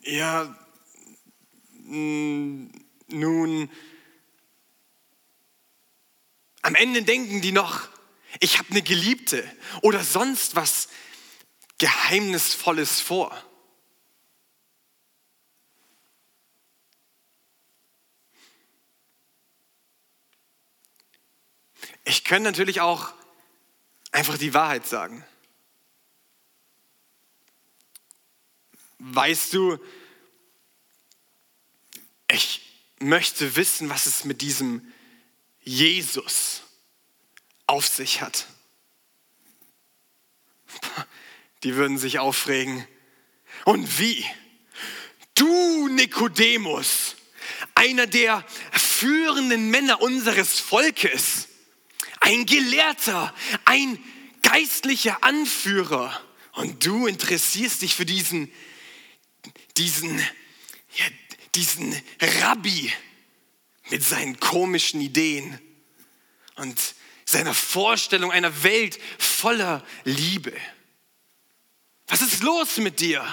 Ja, 0.00 0.56
nun, 1.84 3.70
am 6.62 6.74
Ende 6.74 7.02
denken 7.02 7.40
die 7.40 7.52
noch, 7.52 7.88
ich 8.40 8.58
habe 8.58 8.70
eine 8.70 8.82
Geliebte 8.82 9.48
oder 9.82 10.02
sonst 10.02 10.56
was 10.56 10.88
Geheimnisvolles 11.78 13.00
vor. 13.00 13.36
Ich 22.04 22.24
könnte 22.24 22.50
natürlich 22.50 22.80
auch 22.80 23.12
einfach 24.12 24.38
die 24.38 24.54
Wahrheit 24.54 24.86
sagen. 24.86 25.24
Weißt 28.98 29.52
du, 29.52 29.78
ich 32.28 32.62
möchte 32.98 33.56
wissen, 33.56 33.90
was 33.90 34.06
es 34.06 34.24
mit 34.24 34.40
diesem 34.40 34.92
Jesus 35.60 36.62
auf 37.66 37.86
sich 37.86 38.20
hat. 38.20 38.46
Die 41.62 41.74
würden 41.74 41.98
sich 41.98 42.18
aufregen. 42.18 42.86
Und 43.64 43.98
wie? 43.98 44.24
Du, 45.34 45.88
Nikodemus, 45.88 47.16
einer 47.74 48.06
der 48.06 48.44
führenden 48.72 49.70
Männer 49.70 50.00
unseres 50.00 50.60
Volkes, 50.60 51.48
ein 52.20 52.46
Gelehrter, 52.46 53.34
ein 53.64 53.98
geistlicher 54.42 55.22
Anführer, 55.22 56.22
und 56.56 56.86
du 56.86 57.06
interessierst 57.06 57.82
dich 57.82 57.94
für 57.94 58.06
diesen, 58.06 58.50
diesen, 59.76 60.18
ja, 60.18 61.04
diesen 61.54 61.94
Rabbi 62.40 62.90
mit 63.90 64.02
seinen 64.02 64.40
komischen 64.40 65.02
Ideen 65.02 65.60
und 66.54 66.94
seiner 67.26 67.54
Vorstellung 67.54 68.30
einer 68.30 68.62
Welt 68.62 68.98
voller 69.18 69.84
Liebe. 70.04 70.52
Was 72.06 72.22
ist 72.22 72.42
los 72.42 72.78
mit 72.78 73.00
dir? 73.00 73.24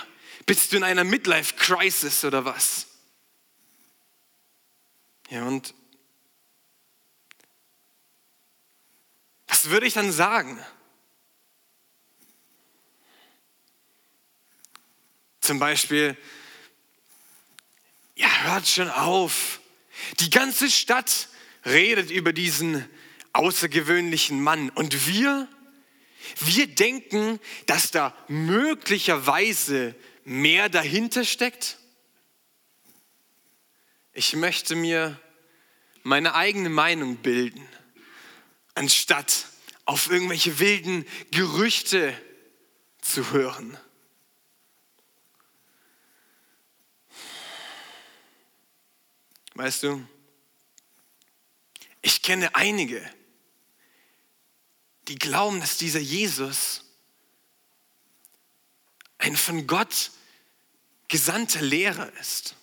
Bist 0.45 0.71
du 0.71 0.77
in 0.77 0.83
einer 0.83 1.03
Midlife-Crisis 1.03 2.25
oder 2.25 2.43
was? 2.43 2.87
Ja, 5.29 5.45
und 5.45 5.73
was 9.47 9.69
würde 9.69 9.85
ich 9.85 9.93
dann 9.93 10.11
sagen? 10.11 10.59
Zum 15.39 15.59
Beispiel, 15.59 16.17
ja, 18.15 18.27
hört 18.43 18.67
schon 18.67 18.89
auf. 18.89 19.59
Die 20.19 20.29
ganze 20.29 20.69
Stadt 20.71 21.29
redet 21.65 22.09
über 22.09 22.33
diesen 22.33 22.89
außergewöhnlichen 23.33 24.41
Mann. 24.41 24.69
Und 24.69 25.07
wir, 25.07 25.47
wir 26.39 26.67
denken, 26.67 27.39
dass 27.65 27.91
da 27.91 28.15
möglicherweise 28.27 29.95
mehr 30.23 30.69
dahinter 30.69 31.25
steckt. 31.25 31.77
Ich 34.13 34.35
möchte 34.35 34.75
mir 34.75 35.19
meine 36.03 36.35
eigene 36.35 36.69
Meinung 36.69 37.17
bilden, 37.17 37.67
anstatt 38.75 39.47
auf 39.85 40.09
irgendwelche 40.09 40.59
wilden 40.59 41.05
Gerüchte 41.31 42.13
zu 43.01 43.31
hören. 43.31 43.77
Weißt 49.55 49.83
du, 49.83 50.05
ich 52.01 52.21
kenne 52.21 52.55
einige, 52.55 53.01
die 55.07 55.15
glauben, 55.15 55.59
dass 55.59 55.77
dieser 55.77 55.99
Jesus 55.99 56.83
ein 59.17 59.35
von 59.35 59.67
Gott 59.67 60.11
gesandter 61.07 61.61
Lehrer 61.61 62.11
ist. 62.19 62.55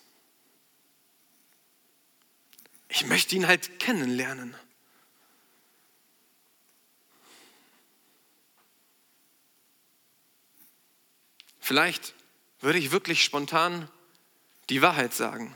Ich 2.89 3.05
möchte 3.05 3.35
ihn 3.35 3.47
halt 3.47 3.79
kennenlernen. 3.79 4.55
Vielleicht 11.59 12.15
würde 12.59 12.79
ich 12.79 12.91
wirklich 12.91 13.23
spontan 13.23 13.89
die 14.69 14.81
Wahrheit 14.81 15.13
sagen. 15.13 15.55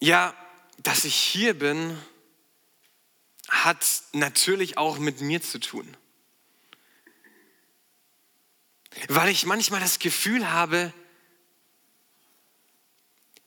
Ja, 0.00 0.34
dass 0.78 1.04
ich 1.04 1.14
hier 1.14 1.56
bin, 1.56 1.96
hat 3.48 4.02
natürlich 4.12 4.78
auch 4.78 4.98
mit 4.98 5.20
mir 5.20 5.42
zu 5.42 5.60
tun. 5.60 5.96
Weil 9.08 9.28
ich 9.28 9.44
manchmal 9.44 9.80
das 9.80 9.98
Gefühl 9.98 10.50
habe, 10.50 10.92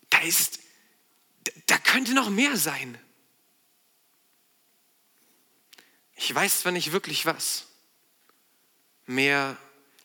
da 0.09 0.19
ist, 0.19 0.59
da 1.67 1.77
könnte 1.77 2.13
noch 2.13 2.29
mehr 2.29 2.55
sein. 2.57 2.99
Ich 6.15 6.33
weiß 6.33 6.61
zwar 6.61 6.71
nicht 6.71 6.91
wirklich 6.91 7.25
was. 7.25 7.67
Mehr 9.05 9.57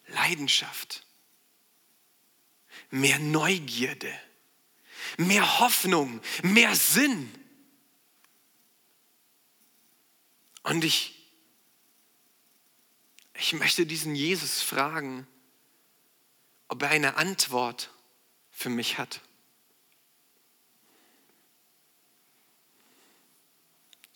Leidenschaft, 0.08 1.04
mehr 2.90 3.18
Neugierde, 3.18 4.12
mehr 5.16 5.58
Hoffnung, 5.58 6.20
mehr 6.42 6.74
Sinn. 6.74 7.32
Und 10.64 10.82
ich, 10.82 11.14
ich 13.34 13.52
möchte 13.52 13.86
diesen 13.86 14.16
Jesus 14.16 14.62
fragen, 14.62 15.26
ob 16.68 16.82
er 16.82 16.88
eine 16.88 17.16
Antwort 17.16 17.90
für 18.50 18.70
mich 18.70 18.96
hat. 18.96 19.20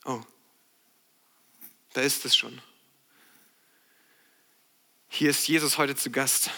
Oh, 0.07 0.23
da 1.93 2.01
ist 2.01 2.25
es 2.25 2.35
schon. 2.35 2.63
Hier 5.11 5.31
ist 5.31 5.47
Jesus 5.49 5.77
heute 5.77 5.97
zu 5.97 6.11
Gast. 6.11 6.51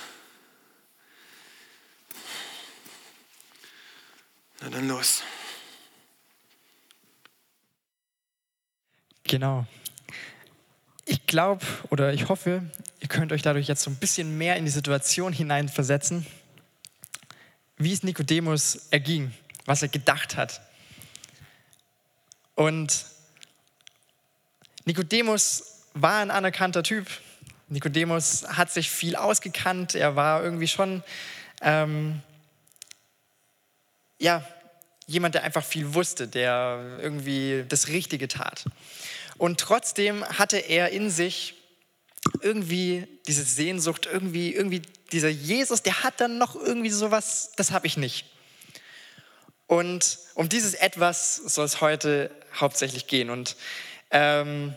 Na 4.61 4.71
dann 4.71 4.87
los. 4.87 5.25
Genau 9.25 9.67
glaube 11.31 11.65
oder 11.91 12.13
ich 12.13 12.29
hoffe, 12.29 12.63
ihr 12.99 13.09
könnt 13.09 13.31
euch 13.33 13.41
dadurch 13.41 13.69
jetzt 13.69 13.83
so 13.83 13.91
ein 13.91 13.97
bisschen 13.97 14.37
mehr 14.37 14.57
in 14.57 14.65
die 14.65 14.71
Situation 14.71 15.33
hineinversetzen, 15.33 16.27
wie 17.79 17.93
es 17.93 18.03
Nikodemus 18.03 18.89
erging, 18.91 19.33
was 19.65 19.81
er 19.81 19.89
gedacht 19.89 20.37
hat. 20.37 20.61
Und 22.57 23.07
Nikodemus 24.85 25.85
war 25.95 26.21
ein 26.21 26.33
anerkannter 26.33 26.83
Typ. 26.83 27.07
Nikodemus 27.69 28.45
hat 28.49 28.73
sich 28.73 28.91
viel 28.91 29.15
ausgekannt. 29.15 29.95
Er 29.95 30.17
war 30.17 30.43
irgendwie 30.43 30.67
schon, 30.67 31.05
ähm, 31.63 32.21
ja, 34.19 34.45
jemand, 35.07 35.37
der 35.37 35.45
einfach 35.45 35.65
viel 35.65 35.95
wusste, 35.95 36.27
der 36.27 36.99
irgendwie 37.01 37.65
das 37.69 37.87
Richtige 37.87 38.27
tat. 38.27 38.65
Und 39.41 39.59
trotzdem 39.59 40.23
hatte 40.23 40.59
er 40.59 40.91
in 40.91 41.09
sich 41.09 41.55
irgendwie 42.43 43.07
diese 43.27 43.43
Sehnsucht, 43.43 44.05
irgendwie, 44.05 44.55
irgendwie 44.55 44.83
dieser 45.13 45.31
Jesus, 45.31 45.83
der 45.83 46.03
hat 46.03 46.21
dann 46.21 46.37
noch 46.37 46.55
irgendwie 46.57 46.91
sowas, 46.91 47.51
das 47.57 47.71
habe 47.71 47.87
ich 47.87 47.97
nicht. 47.97 48.27
Und 49.67 50.19
um 50.35 50.51
dieses 50.51 50.75
Etwas 50.75 51.37
soll 51.37 51.65
es 51.65 51.81
heute 51.81 52.31
hauptsächlich 52.55 53.07
gehen. 53.07 53.31
Und 53.31 53.57
ähm, 54.11 54.75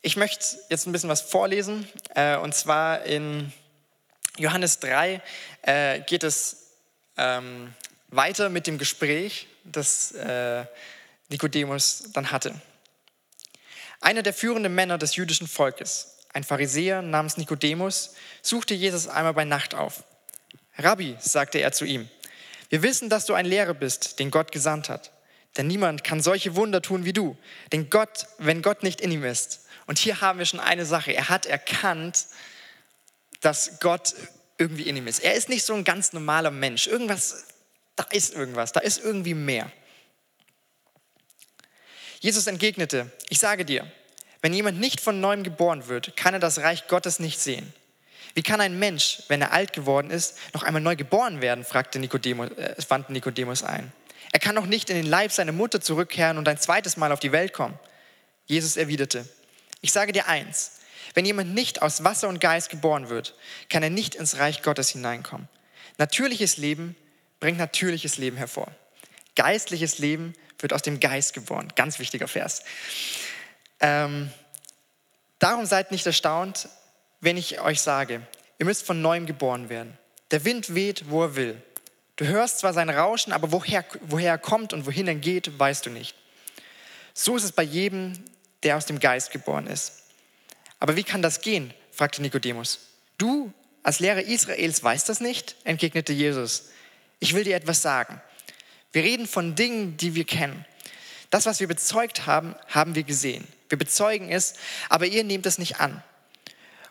ich 0.00 0.16
möchte 0.16 0.44
jetzt 0.70 0.86
ein 0.86 0.92
bisschen 0.92 1.10
was 1.10 1.22
vorlesen. 1.22 1.88
Äh, 2.14 2.36
und 2.36 2.54
zwar 2.54 3.02
in 3.02 3.52
Johannes 4.36 4.78
3 4.78 5.20
äh, 5.62 6.00
geht 6.02 6.22
es 6.22 6.68
ähm, 7.16 7.74
weiter 8.10 8.48
mit 8.48 8.68
dem 8.68 8.78
Gespräch, 8.78 9.48
das 9.64 10.12
äh, 10.12 10.66
Nikodemus 11.30 12.10
dann 12.12 12.30
hatte. 12.30 12.54
Einer 14.00 14.22
der 14.22 14.34
führenden 14.34 14.74
Männer 14.74 14.98
des 14.98 15.16
jüdischen 15.16 15.48
Volkes, 15.48 16.18
ein 16.32 16.44
Pharisäer 16.44 17.02
namens 17.02 17.36
Nikodemus, 17.36 18.14
suchte 18.42 18.74
Jesus 18.74 19.08
einmal 19.08 19.34
bei 19.34 19.44
Nacht 19.44 19.74
auf. 19.74 20.04
Rabbi, 20.76 21.16
sagte 21.18 21.58
er 21.58 21.72
zu 21.72 21.84
ihm, 21.84 22.08
wir 22.68 22.82
wissen, 22.82 23.08
dass 23.08 23.26
du 23.26 23.34
ein 23.34 23.46
Lehrer 23.46 23.74
bist, 23.74 24.18
den 24.18 24.30
Gott 24.30 24.52
gesandt 24.52 24.88
hat. 24.88 25.10
Denn 25.56 25.66
niemand 25.66 26.04
kann 26.04 26.20
solche 26.20 26.54
Wunder 26.54 26.82
tun 26.82 27.04
wie 27.04 27.12
du. 27.12 27.36
Denn 27.72 27.90
Gott, 27.90 28.26
wenn 28.38 28.62
Gott 28.62 28.82
nicht 28.82 29.00
in 29.00 29.10
ihm 29.10 29.24
ist. 29.24 29.66
Und 29.86 29.98
hier 29.98 30.20
haben 30.20 30.38
wir 30.38 30.46
schon 30.46 30.60
eine 30.60 30.84
Sache. 30.84 31.12
Er 31.12 31.30
hat 31.30 31.46
erkannt, 31.46 32.26
dass 33.40 33.80
Gott 33.80 34.14
irgendwie 34.58 34.82
in 34.82 34.96
ihm 34.96 35.06
ist. 35.06 35.20
Er 35.20 35.34
ist 35.34 35.48
nicht 35.48 35.64
so 35.64 35.74
ein 35.74 35.84
ganz 35.84 36.12
normaler 36.12 36.50
Mensch. 36.50 36.86
Irgendwas, 36.86 37.46
da 37.96 38.04
ist 38.10 38.34
irgendwas, 38.34 38.72
da 38.72 38.80
ist 38.80 39.02
irgendwie 39.02 39.34
mehr. 39.34 39.72
Jesus 42.20 42.46
entgegnete, 42.46 43.10
ich 43.28 43.38
sage 43.38 43.64
dir, 43.64 43.90
wenn 44.40 44.52
jemand 44.52 44.80
nicht 44.80 45.00
von 45.00 45.20
neuem 45.20 45.42
geboren 45.42 45.88
wird, 45.88 46.16
kann 46.16 46.34
er 46.34 46.40
das 46.40 46.58
Reich 46.58 46.88
Gottes 46.88 47.18
nicht 47.18 47.40
sehen. 47.40 47.72
Wie 48.34 48.42
kann 48.42 48.60
ein 48.60 48.78
Mensch, 48.78 49.22
wenn 49.28 49.40
er 49.40 49.52
alt 49.52 49.72
geworden 49.72 50.10
ist, 50.10 50.36
noch 50.54 50.62
einmal 50.62 50.82
neu 50.82 50.96
geboren 50.96 51.40
werden? 51.40 51.64
fragte 51.64 51.98
Nikodemus, 51.98 52.50
äh, 52.52 52.76
wandte 52.88 53.12
Nikodemus 53.12 53.62
ein. 53.62 53.92
Er 54.32 54.38
kann 54.38 54.54
doch 54.54 54.66
nicht 54.66 54.90
in 54.90 54.96
den 54.96 55.06
Leib 55.06 55.32
seiner 55.32 55.52
Mutter 55.52 55.80
zurückkehren 55.80 56.38
und 56.38 56.48
ein 56.48 56.58
zweites 56.58 56.96
Mal 56.96 57.12
auf 57.12 57.20
die 57.20 57.32
Welt 57.32 57.52
kommen. 57.52 57.78
Jesus 58.46 58.76
erwiderte, 58.76 59.26
ich 59.80 59.92
sage 59.92 60.12
dir 60.12 60.28
eins, 60.28 60.80
wenn 61.14 61.24
jemand 61.24 61.54
nicht 61.54 61.82
aus 61.82 62.04
Wasser 62.04 62.28
und 62.28 62.40
Geist 62.40 62.70
geboren 62.70 63.08
wird, 63.08 63.34
kann 63.68 63.82
er 63.82 63.90
nicht 63.90 64.14
ins 64.14 64.38
Reich 64.38 64.62
Gottes 64.62 64.90
hineinkommen. 64.90 65.48
Natürliches 65.96 66.58
Leben 66.58 66.94
bringt 67.40 67.58
natürliches 67.58 68.18
Leben 68.18 68.36
hervor. 68.36 68.68
Geistliches 69.34 69.98
Leben 69.98 70.34
wird 70.58 70.72
aus 70.72 70.82
dem 70.82 71.00
Geist 71.00 71.34
geboren. 71.34 71.72
Ganz 71.76 71.98
wichtiger 71.98 72.28
Vers. 72.28 72.62
Ähm, 73.80 74.30
darum 75.38 75.66
seid 75.66 75.90
nicht 75.90 76.06
erstaunt, 76.06 76.68
wenn 77.20 77.36
ich 77.36 77.60
euch 77.60 77.80
sage, 77.80 78.22
ihr 78.58 78.66
müsst 78.66 78.84
von 78.84 79.00
neuem 79.02 79.26
geboren 79.26 79.68
werden. 79.68 79.96
Der 80.30 80.44
Wind 80.44 80.74
weht, 80.74 81.10
wo 81.10 81.22
er 81.22 81.36
will. 81.36 81.62
Du 82.16 82.26
hörst 82.26 82.58
zwar 82.58 82.72
sein 82.72 82.90
Rauschen, 82.90 83.32
aber 83.32 83.52
woher, 83.52 83.84
woher 84.02 84.32
er 84.32 84.38
kommt 84.38 84.72
und 84.72 84.86
wohin 84.86 85.06
er 85.06 85.14
geht, 85.14 85.58
weißt 85.58 85.86
du 85.86 85.90
nicht. 85.90 86.16
So 87.14 87.36
ist 87.36 87.44
es 87.44 87.52
bei 87.52 87.62
jedem, 87.62 88.12
der 88.62 88.76
aus 88.76 88.86
dem 88.86 88.98
Geist 88.98 89.30
geboren 89.30 89.66
ist. 89.66 90.02
Aber 90.80 90.96
wie 90.96 91.04
kann 91.04 91.22
das 91.22 91.40
gehen? 91.40 91.72
fragte 91.92 92.22
Nikodemus. 92.22 92.80
Du 93.18 93.52
als 93.82 94.00
Lehrer 94.00 94.22
Israels 94.22 94.82
weißt 94.82 95.08
das 95.08 95.20
nicht? 95.20 95.56
entgegnete 95.64 96.12
Jesus. 96.12 96.70
Ich 97.20 97.34
will 97.34 97.44
dir 97.44 97.56
etwas 97.56 97.82
sagen. 97.82 98.20
Wir 98.98 99.04
reden 99.04 99.28
von 99.28 99.54
Dingen, 99.54 99.96
die 99.96 100.16
wir 100.16 100.24
kennen. 100.24 100.66
Das, 101.30 101.46
was 101.46 101.60
wir 101.60 101.68
bezeugt 101.68 102.26
haben, 102.26 102.56
haben 102.66 102.96
wir 102.96 103.04
gesehen. 103.04 103.46
Wir 103.68 103.78
bezeugen 103.78 104.28
es, 104.28 104.54
aber 104.88 105.06
ihr 105.06 105.22
nehmt 105.22 105.46
es 105.46 105.56
nicht 105.56 105.78
an. 105.78 106.02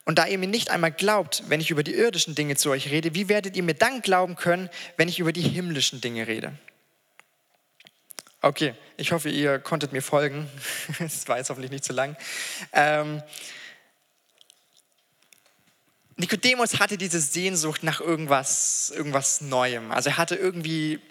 Und 0.06 0.18
da 0.18 0.26
ihr 0.26 0.38
mir 0.38 0.48
nicht 0.48 0.70
einmal 0.70 0.94
glaubt, 0.94 1.44
wenn 1.50 1.60
ich 1.60 1.70
über 1.70 1.84
die 1.84 1.94
irdischen 1.94 2.34
Dinge 2.34 2.56
zu 2.56 2.70
euch 2.70 2.92
rede, 2.92 3.14
wie 3.14 3.28
werdet 3.28 3.58
ihr 3.58 3.64
mir 3.64 3.74
dann 3.74 4.02
glauben 4.02 4.38
können, 4.38 4.70
wenn 4.96 5.10
ich 5.10 5.20
über 5.20 5.34
die 5.34 5.42
himmlischen 5.42 6.00
Dinge 6.00 6.28
rede? 6.28 6.54
Okay, 8.42 8.74
ich 8.96 9.12
hoffe, 9.12 9.30
ihr 9.30 9.60
konntet 9.60 9.92
mir 9.92 10.02
folgen. 10.02 10.50
Es 11.00 11.28
war 11.28 11.40
jetzt 11.40 11.50
hoffentlich 11.50 11.72
nicht 11.72 11.84
zu 11.84 11.92
lang. 11.92 12.16
Ähm, 12.72 13.22
Nikodemus 16.16 16.80
hatte 16.80 16.98
diese 16.98 17.20
Sehnsucht 17.20 17.84
nach 17.84 18.00
irgendwas, 18.00 18.94
irgendwas 18.96 19.42
Neuem. 19.42 19.92
Also 19.92 20.12
er 20.12 20.18
hatte 20.18 20.36
irgendwie 20.36 21.02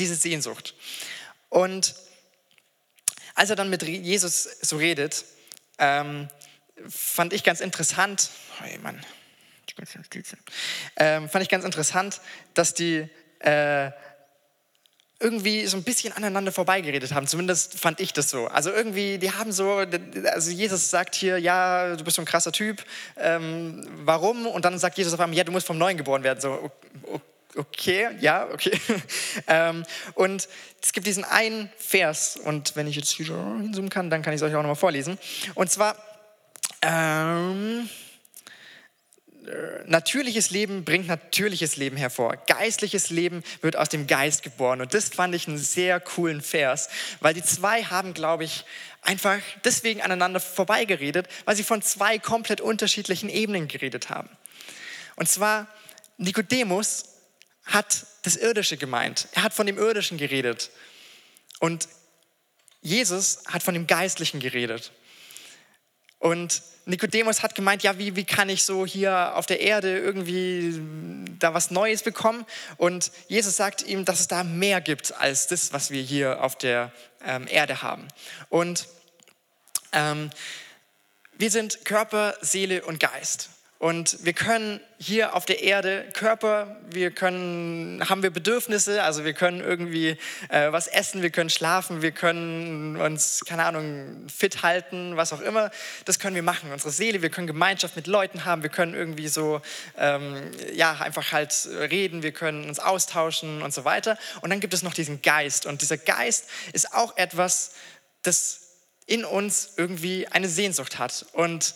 diese 0.00 0.16
Sehnsucht. 0.16 0.74
Und 1.48 1.94
als 3.34 3.50
er 3.50 3.56
dann 3.56 3.70
mit 3.70 3.82
Jesus 3.82 4.42
so 4.60 4.76
redet, 4.76 5.24
ähm, 5.78 6.28
fand 6.88 7.32
ich 7.32 7.44
ganz 7.44 7.60
interessant, 7.60 8.30
hey 8.60 8.78
Mann, 8.78 9.00
ähm, 10.96 11.28
fand 11.28 11.42
ich 11.42 11.48
ganz 11.48 11.64
interessant, 11.64 12.20
dass 12.54 12.74
die 12.74 13.08
äh, 13.38 13.90
irgendwie 15.20 15.66
so 15.66 15.76
ein 15.76 15.82
bisschen 15.82 16.14
aneinander 16.14 16.50
vorbeigeredet 16.50 17.12
haben. 17.12 17.26
Zumindest 17.26 17.78
fand 17.78 18.00
ich 18.00 18.12
das 18.14 18.30
so. 18.30 18.46
Also 18.46 18.70
irgendwie, 18.70 19.18
die 19.18 19.30
haben 19.30 19.52
so, 19.52 19.84
also 20.32 20.50
Jesus 20.50 20.90
sagt 20.90 21.14
hier, 21.14 21.38
ja, 21.38 21.94
du 21.94 22.04
bist 22.04 22.16
so 22.16 22.22
ein 22.22 22.26
krasser 22.26 22.52
Typ. 22.52 22.82
Ähm, 23.16 23.86
warum? 24.04 24.46
Und 24.46 24.64
dann 24.64 24.78
sagt 24.78 24.96
Jesus 24.96 25.12
auf 25.12 25.20
einmal, 25.20 25.36
ja, 25.36 25.44
du 25.44 25.52
musst 25.52 25.66
vom 25.66 25.76
Neuen 25.76 25.98
geboren 25.98 26.22
werden. 26.22 26.40
So, 26.40 26.72
okay, 27.56 28.08
ja, 28.20 28.48
okay. 28.52 28.78
ähm, 29.46 29.84
und 30.14 30.48
es 30.82 30.92
gibt 30.92 31.06
diesen 31.06 31.24
einen 31.24 31.70
Vers, 31.76 32.36
und 32.36 32.76
wenn 32.76 32.86
ich 32.86 32.96
jetzt 32.96 33.12
hinzoomen 33.12 33.90
kann, 33.90 34.10
dann 34.10 34.22
kann 34.22 34.32
ich 34.32 34.40
es 34.40 34.42
euch 34.42 34.54
auch 34.54 34.62
nochmal 34.62 34.76
vorlesen. 34.76 35.18
Und 35.54 35.70
zwar 35.70 35.96
ähm, 36.82 37.88
natürliches 39.86 40.50
Leben 40.50 40.84
bringt 40.84 41.08
natürliches 41.08 41.76
Leben 41.76 41.96
hervor. 41.96 42.36
Geistliches 42.46 43.10
Leben 43.10 43.42
wird 43.62 43.76
aus 43.76 43.88
dem 43.88 44.06
Geist 44.06 44.42
geboren. 44.42 44.80
Und 44.80 44.94
das 44.94 45.08
fand 45.08 45.34
ich 45.34 45.48
einen 45.48 45.58
sehr 45.58 46.00
coolen 46.00 46.40
Vers, 46.40 46.88
weil 47.20 47.34
die 47.34 47.42
zwei 47.42 47.84
haben, 47.84 48.14
glaube 48.14 48.44
ich, 48.44 48.64
einfach 49.02 49.38
deswegen 49.64 50.02
aneinander 50.02 50.40
vorbeigeredet, 50.40 51.26
weil 51.44 51.56
sie 51.56 51.62
von 51.62 51.82
zwei 51.82 52.18
komplett 52.18 52.60
unterschiedlichen 52.60 53.28
Ebenen 53.28 53.68
geredet 53.68 54.10
haben. 54.10 54.28
Und 55.16 55.28
zwar 55.28 55.66
Nikodemus 56.18 57.04
hat 57.72 58.06
das 58.22 58.36
Irdische 58.36 58.76
gemeint. 58.76 59.28
Er 59.32 59.42
hat 59.42 59.54
von 59.54 59.66
dem 59.66 59.78
Irdischen 59.78 60.18
geredet. 60.18 60.70
Und 61.58 61.88
Jesus 62.82 63.42
hat 63.46 63.62
von 63.62 63.74
dem 63.74 63.86
Geistlichen 63.86 64.40
geredet. 64.40 64.92
Und 66.18 66.62
Nikodemus 66.84 67.42
hat 67.42 67.54
gemeint, 67.54 67.82
ja, 67.82 67.98
wie, 67.98 68.16
wie 68.16 68.24
kann 68.24 68.48
ich 68.48 68.64
so 68.64 68.84
hier 68.84 69.36
auf 69.36 69.46
der 69.46 69.60
Erde 69.60 69.98
irgendwie 69.98 70.80
da 71.38 71.54
was 71.54 71.70
Neues 71.70 72.02
bekommen? 72.02 72.44
Und 72.76 73.10
Jesus 73.28 73.56
sagt 73.56 73.82
ihm, 73.82 74.04
dass 74.04 74.20
es 74.20 74.28
da 74.28 74.44
mehr 74.44 74.80
gibt 74.80 75.14
als 75.14 75.46
das, 75.46 75.72
was 75.72 75.90
wir 75.90 76.02
hier 76.02 76.42
auf 76.42 76.56
der 76.56 76.92
ähm, 77.24 77.46
Erde 77.48 77.82
haben. 77.82 78.08
Und 78.48 78.86
ähm, 79.92 80.30
wir 81.32 81.50
sind 81.50 81.84
Körper, 81.84 82.34
Seele 82.42 82.84
und 82.84 83.00
Geist. 83.00 83.50
Und 83.80 84.26
wir 84.26 84.34
können 84.34 84.78
hier 84.98 85.34
auf 85.34 85.46
der 85.46 85.62
Erde 85.62 86.06
Körper, 86.12 86.76
wir 86.90 87.12
können, 87.12 88.06
haben 88.06 88.22
wir 88.22 88.28
Bedürfnisse, 88.28 89.02
also 89.02 89.24
wir 89.24 89.32
können 89.32 89.62
irgendwie 89.62 90.18
äh, 90.50 90.70
was 90.70 90.86
essen, 90.86 91.22
wir 91.22 91.30
können 91.30 91.48
schlafen, 91.48 92.02
wir 92.02 92.12
können 92.12 92.98
uns, 92.98 93.42
keine 93.46 93.64
Ahnung, 93.64 94.26
fit 94.28 94.62
halten, 94.62 95.16
was 95.16 95.32
auch 95.32 95.40
immer. 95.40 95.70
Das 96.04 96.18
können 96.18 96.36
wir 96.36 96.42
machen. 96.42 96.70
Unsere 96.70 96.90
Seele, 96.90 97.22
wir 97.22 97.30
können 97.30 97.46
Gemeinschaft 97.46 97.96
mit 97.96 98.06
Leuten 98.06 98.44
haben, 98.44 98.62
wir 98.62 98.68
können 98.68 98.92
irgendwie 98.92 99.28
so, 99.28 99.62
ähm, 99.96 100.50
ja, 100.74 101.00
einfach 101.00 101.32
halt 101.32 101.66
reden, 101.72 102.22
wir 102.22 102.32
können 102.32 102.68
uns 102.68 102.80
austauschen 102.80 103.62
und 103.62 103.72
so 103.72 103.86
weiter. 103.86 104.18
Und 104.42 104.50
dann 104.50 104.60
gibt 104.60 104.74
es 104.74 104.82
noch 104.82 104.92
diesen 104.92 105.22
Geist. 105.22 105.64
Und 105.64 105.80
dieser 105.80 105.96
Geist 105.96 106.50
ist 106.74 106.92
auch 106.92 107.16
etwas, 107.16 107.72
das 108.24 108.60
in 109.06 109.24
uns 109.24 109.72
irgendwie 109.78 110.28
eine 110.28 110.50
Sehnsucht 110.50 110.98
hat. 110.98 111.24
Und 111.32 111.74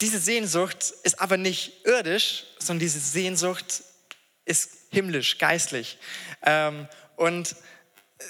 diese 0.00 0.18
Sehnsucht 0.18 0.92
ist 1.02 1.20
aber 1.20 1.36
nicht 1.36 1.84
irdisch, 1.84 2.44
sondern 2.58 2.80
diese 2.80 3.00
Sehnsucht 3.00 3.84
ist 4.44 4.70
himmlisch, 4.90 5.38
geistlich. 5.38 5.98
Ähm, 6.42 6.88
und 7.16 7.52
äh, 7.52 8.24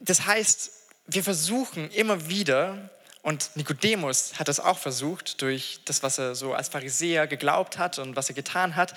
das 0.00 0.26
heißt, 0.26 0.70
wir 1.06 1.22
versuchen 1.22 1.90
immer 1.90 2.28
wieder, 2.28 2.90
und 3.22 3.54
Nikodemus 3.54 4.38
hat 4.38 4.48
das 4.48 4.60
auch 4.60 4.78
versucht, 4.78 5.42
durch 5.42 5.80
das, 5.84 6.02
was 6.02 6.18
er 6.18 6.34
so 6.34 6.54
als 6.54 6.68
Pharisäer 6.68 7.26
geglaubt 7.26 7.76
hat 7.76 7.98
und 7.98 8.16
was 8.16 8.28
er 8.28 8.34
getan 8.34 8.76
hat, 8.76 8.94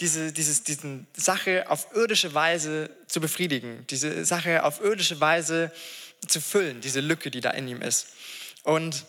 diese 0.00 0.32
dieses, 0.32 0.62
diesen 0.62 1.06
Sache 1.14 1.68
auf 1.68 1.88
irdische 1.94 2.32
Weise 2.32 2.90
zu 3.08 3.20
befriedigen, 3.20 3.84
diese 3.90 4.24
Sache 4.24 4.64
auf 4.64 4.80
irdische 4.80 5.20
Weise 5.20 5.72
zu 6.26 6.40
füllen, 6.40 6.80
diese 6.80 7.00
Lücke, 7.00 7.30
die 7.30 7.40
da 7.40 7.50
in 7.50 7.68
ihm 7.68 7.82
ist. 7.82 8.08
Und 8.62 9.04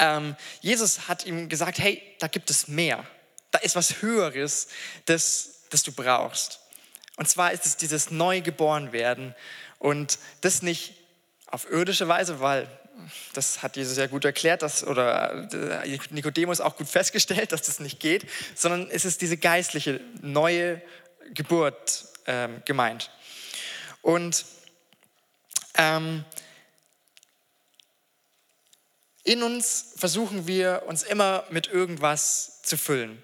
ähm, 0.00 0.34
Jesus 0.60 1.06
hat 1.08 1.26
ihm 1.26 1.48
gesagt, 1.48 1.78
hey, 1.78 2.02
da 2.18 2.26
gibt 2.26 2.50
es 2.50 2.66
mehr. 2.66 3.06
Da 3.50 3.58
ist 3.58 3.76
was 3.76 4.02
Höheres, 4.02 4.68
das, 5.04 5.60
das 5.70 5.82
du 5.82 5.92
brauchst. 5.92 6.60
Und 7.16 7.28
zwar 7.28 7.52
ist 7.52 7.66
es 7.66 7.76
dieses 7.76 8.10
Neugeborenwerden 8.10 9.34
und 9.78 10.18
das 10.40 10.62
nicht 10.62 10.94
auf 11.46 11.70
irdische 11.70 12.08
Weise, 12.08 12.40
weil 12.40 12.68
das 13.34 13.62
hat 13.62 13.76
Jesus 13.76 13.96
ja 13.96 14.06
gut 14.06 14.24
erklärt, 14.24 14.62
dass, 14.62 14.84
oder 14.84 15.48
äh, 15.52 15.98
Nikodemus 16.10 16.60
auch 16.60 16.76
gut 16.76 16.88
festgestellt, 16.88 17.52
dass 17.52 17.62
das 17.62 17.80
nicht 17.80 18.00
geht, 18.00 18.26
sondern 18.54 18.90
es 18.90 19.04
ist 19.04 19.20
diese 19.20 19.36
geistliche 19.36 20.00
neue 20.20 20.80
Geburt 21.34 22.06
ähm, 22.26 22.62
gemeint. 22.64 23.10
Und 24.02 24.44
ähm, 25.74 26.24
in 29.24 29.42
uns 29.42 29.92
versuchen 29.96 30.46
wir 30.46 30.84
uns 30.86 31.02
immer 31.02 31.44
mit 31.50 31.66
irgendwas 31.66 32.62
zu 32.62 32.76
füllen. 32.76 33.22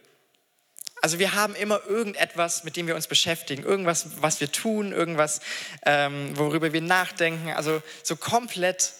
Also 1.03 1.19
wir 1.19 1.35
haben 1.35 1.55
immer 1.55 1.85
irgendetwas, 1.87 2.65
mit 2.65 2.77
dem 2.77 2.87
wir 2.87 2.97
uns 2.97 3.07
beschäftigen, 3.07 3.63
irgendwas, 3.63 4.23
was 4.23 4.41
wir 4.41 4.51
tun, 4.51 4.93
irgendwas, 4.93 5.41
ähm, 5.85 6.37
worüber 6.37 6.73
wir 6.73 6.81
nachdenken. 6.81 7.51
Also 7.51 7.83
so 8.03 8.17
komplett 8.17 8.93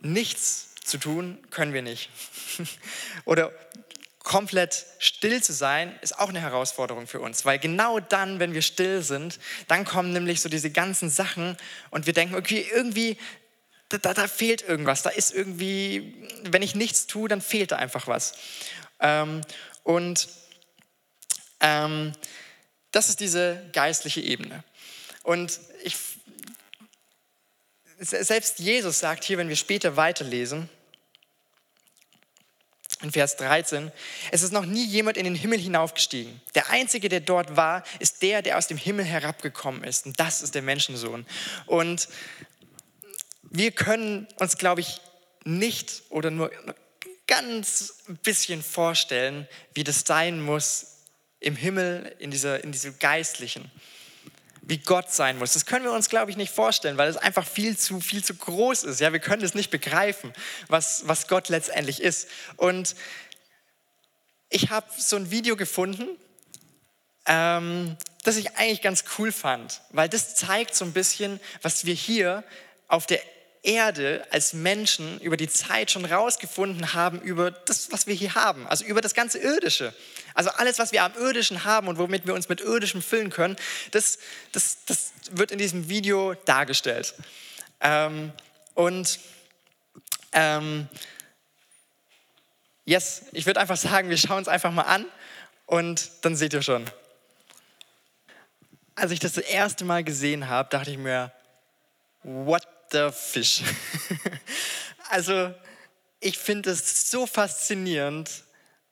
nichts 0.00 0.74
zu 0.84 0.98
tun 0.98 1.38
können 1.50 1.72
wir 1.72 1.82
nicht. 1.82 2.10
Oder 3.24 3.52
komplett 4.20 4.86
still 4.98 5.42
zu 5.42 5.52
sein, 5.52 5.98
ist 6.02 6.18
auch 6.18 6.28
eine 6.28 6.40
Herausforderung 6.40 7.06
für 7.06 7.20
uns, 7.20 7.44
weil 7.44 7.58
genau 7.58 7.98
dann, 7.98 8.40
wenn 8.40 8.52
wir 8.52 8.62
still 8.62 9.02
sind, 9.02 9.40
dann 9.68 9.84
kommen 9.84 10.12
nämlich 10.12 10.42
so 10.42 10.48
diese 10.48 10.70
ganzen 10.70 11.08
Sachen 11.08 11.56
und 11.90 12.06
wir 12.06 12.12
denken, 12.12 12.34
okay, 12.34 12.66
irgendwie, 12.72 13.16
da, 13.88 14.14
da, 14.14 14.28
fehlt 14.28 14.62
irgendwas, 14.62 15.02
da 15.02 15.10
ist 15.10 15.32
irgendwie, 15.32 16.28
wenn 16.44 16.62
ich 16.62 16.74
nichts 16.74 17.06
tue, 17.06 17.28
dann 17.28 17.40
fehlt 17.40 17.72
da 17.72 17.76
einfach 17.76 18.06
was. 18.06 18.34
Ähm, 19.00 19.40
und 19.82 20.28
ähm, 21.60 22.12
das 22.90 23.08
ist 23.08 23.20
diese 23.20 23.68
geistliche 23.72 24.20
Ebene. 24.20 24.64
Und 25.22 25.60
ich, 25.82 25.96
selbst 27.98 28.58
Jesus 28.58 28.98
sagt 28.98 29.24
hier, 29.24 29.38
wenn 29.38 29.48
wir 29.48 29.56
später 29.56 29.96
weiterlesen, 29.96 30.68
in 33.00 33.12
Vers 33.12 33.36
13, 33.36 33.92
es 34.32 34.42
ist 34.42 34.52
noch 34.52 34.66
nie 34.66 34.84
jemand 34.84 35.16
in 35.16 35.24
den 35.24 35.36
Himmel 35.36 35.60
hinaufgestiegen. 35.60 36.40
Der 36.56 36.70
Einzige, 36.70 37.08
der 37.08 37.20
dort 37.20 37.56
war, 37.56 37.84
ist 38.00 38.22
der, 38.22 38.42
der 38.42 38.58
aus 38.58 38.66
dem 38.66 38.76
Himmel 38.76 39.04
herabgekommen 39.04 39.84
ist. 39.84 40.06
Und 40.06 40.18
das 40.18 40.42
ist 40.42 40.56
der 40.56 40.62
Menschensohn. 40.62 41.24
Und 41.66 42.08
wir 43.50 43.70
können 43.72 44.28
uns, 44.38 44.58
glaube 44.58 44.80
ich, 44.80 45.00
nicht 45.44 46.02
oder 46.10 46.30
nur 46.30 46.50
ganz 47.26 48.04
bisschen 48.22 48.62
vorstellen, 48.62 49.48
wie 49.74 49.84
das 49.84 50.04
sein 50.06 50.40
muss 50.40 50.98
im 51.40 51.56
Himmel, 51.56 52.14
in, 52.18 52.30
dieser, 52.30 52.62
in 52.64 52.72
diesem 52.72 52.98
Geistlichen 52.98 53.70
wie 54.68 54.78
Gott 54.78 55.10
sein 55.10 55.38
muss. 55.38 55.54
Das 55.54 55.64
können 55.64 55.86
wir 55.86 55.92
uns, 55.92 56.10
glaube 56.10 56.30
ich, 56.30 56.36
nicht 56.36 56.52
vorstellen, 56.52 56.98
weil 56.98 57.08
es 57.08 57.16
einfach 57.16 57.46
viel 57.46 57.78
zu, 57.78 58.02
viel 58.02 58.22
zu 58.22 58.34
groß 58.34 58.84
ist. 58.84 59.00
Ja, 59.00 59.14
wir 59.14 59.18
können 59.18 59.42
es 59.42 59.54
nicht 59.54 59.70
begreifen, 59.70 60.30
was, 60.68 61.08
was 61.08 61.26
Gott 61.26 61.48
letztendlich 61.48 62.02
ist. 62.02 62.28
Und 62.58 62.94
ich 64.50 64.68
habe 64.68 64.86
so 64.94 65.16
ein 65.16 65.30
Video 65.30 65.56
gefunden, 65.56 66.06
ähm, 67.24 67.96
das 68.24 68.36
ich 68.36 68.56
eigentlich 68.56 68.82
ganz 68.82 69.04
cool 69.18 69.32
fand, 69.32 69.80
weil 69.88 70.10
das 70.10 70.34
zeigt 70.34 70.74
so 70.74 70.84
ein 70.84 70.92
bisschen, 70.92 71.40
was 71.62 71.86
wir 71.86 71.94
hier 71.94 72.44
auf 72.88 73.06
der 73.06 73.22
Erde 73.68 74.26
als 74.30 74.54
Menschen 74.54 75.20
über 75.20 75.36
die 75.36 75.46
Zeit 75.46 75.90
schon 75.90 76.06
rausgefunden 76.06 76.94
haben 76.94 77.20
über 77.20 77.50
das, 77.50 77.92
was 77.92 78.06
wir 78.06 78.14
hier 78.14 78.34
haben, 78.34 78.66
also 78.66 78.82
über 78.86 79.02
das 79.02 79.12
ganze 79.12 79.38
Irdische. 79.38 79.92
Also 80.32 80.48
alles, 80.52 80.78
was 80.78 80.90
wir 80.92 81.04
am 81.04 81.12
Irdischen 81.14 81.64
haben 81.64 81.86
und 81.86 81.98
womit 81.98 82.26
wir 82.26 82.32
uns 82.32 82.48
mit 82.48 82.62
Irdischem 82.62 83.02
füllen 83.02 83.28
können, 83.28 83.56
das, 83.90 84.18
das, 84.52 84.78
das 84.86 85.12
wird 85.32 85.50
in 85.50 85.58
diesem 85.58 85.90
Video 85.90 86.32
dargestellt. 86.46 87.14
Ähm, 87.82 88.32
und 88.72 89.20
ähm, 90.32 90.88
yes, 92.86 93.24
ich 93.32 93.44
würde 93.44 93.60
einfach 93.60 93.76
sagen, 93.76 94.08
wir 94.08 94.16
schauen 94.16 94.40
es 94.40 94.48
einfach 94.48 94.72
mal 94.72 94.82
an 94.82 95.04
und 95.66 96.10
dann 96.22 96.36
seht 96.36 96.54
ihr 96.54 96.62
schon. 96.62 96.86
Als 98.94 99.10
ich 99.10 99.20
das 99.20 99.34
das 99.34 99.44
erste 99.44 99.84
Mal 99.84 100.04
gesehen 100.04 100.48
habe, 100.48 100.70
dachte 100.70 100.90
ich 100.90 100.96
mir, 100.96 101.32
what 102.22 102.66
the 102.92 103.10
fish? 103.12 103.62
also 105.10 105.54
ich 106.20 106.38
finde 106.38 106.70
es 106.70 107.10
so 107.10 107.26
faszinierend, 107.26 108.44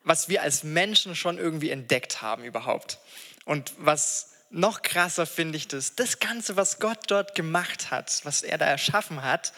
was 0.04 0.28
wir 0.28 0.42
als 0.42 0.62
Menschen 0.62 1.16
schon 1.16 1.38
irgendwie 1.38 1.70
entdeckt 1.70 2.22
haben 2.22 2.44
überhaupt. 2.44 2.98
Und 3.44 3.72
was 3.78 4.32
noch 4.50 4.82
krasser 4.82 5.26
finde 5.26 5.56
ich 5.56 5.68
das, 5.68 5.96
das 5.96 6.20
Ganze, 6.20 6.56
was 6.56 6.78
Gott 6.78 6.98
dort 7.08 7.34
gemacht 7.34 7.90
hat, 7.90 8.20
was 8.24 8.42
er 8.42 8.58
da 8.58 8.66
erschaffen 8.66 9.22
hat, 9.22 9.52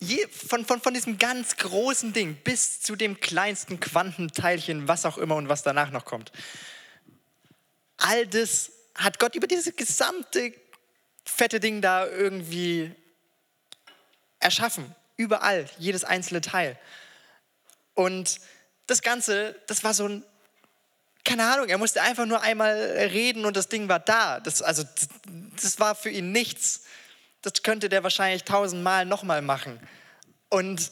je, 0.00 0.26
von, 0.28 0.64
von, 0.64 0.80
von 0.80 0.94
diesem 0.94 1.18
ganz 1.18 1.56
großen 1.56 2.12
Ding 2.12 2.36
bis 2.42 2.80
zu 2.80 2.96
dem 2.96 3.20
kleinsten 3.20 3.78
Quantenteilchen, 3.78 4.88
was 4.88 5.06
auch 5.06 5.18
immer 5.18 5.36
und 5.36 5.48
was 5.48 5.62
danach 5.62 5.90
noch 5.90 6.04
kommt. 6.04 6.32
All 7.98 8.26
das 8.26 8.72
hat 8.94 9.18
Gott 9.18 9.34
über 9.34 9.46
dieses 9.46 9.76
gesamte 9.76 10.52
fette 11.24 11.60
Ding 11.60 11.80
da 11.80 12.06
irgendwie 12.06 12.94
erschaffen. 14.40 14.94
Überall, 15.16 15.66
jedes 15.78 16.02
einzelne 16.02 16.40
Teil. 16.40 16.78
Und 17.94 18.40
das 18.86 19.02
Ganze, 19.02 19.54
das 19.66 19.84
war 19.84 19.94
so 19.94 20.08
ein, 20.08 20.24
keine 21.24 21.44
Ahnung, 21.44 21.68
er 21.68 21.78
musste 21.78 22.00
einfach 22.00 22.26
nur 22.26 22.40
einmal 22.40 22.74
reden 22.74 23.44
und 23.44 23.56
das 23.56 23.68
Ding 23.68 23.88
war 23.88 24.00
da. 24.00 24.40
Das, 24.40 24.62
also, 24.62 24.82
das 25.60 25.78
war 25.78 25.94
für 25.94 26.08
ihn 26.08 26.32
nichts. 26.32 26.84
Das 27.42 27.62
könnte 27.62 27.88
der 27.88 28.02
wahrscheinlich 28.02 28.44
tausendmal 28.44 29.04
nochmal 29.04 29.42
machen. 29.42 29.78
Und 30.48 30.90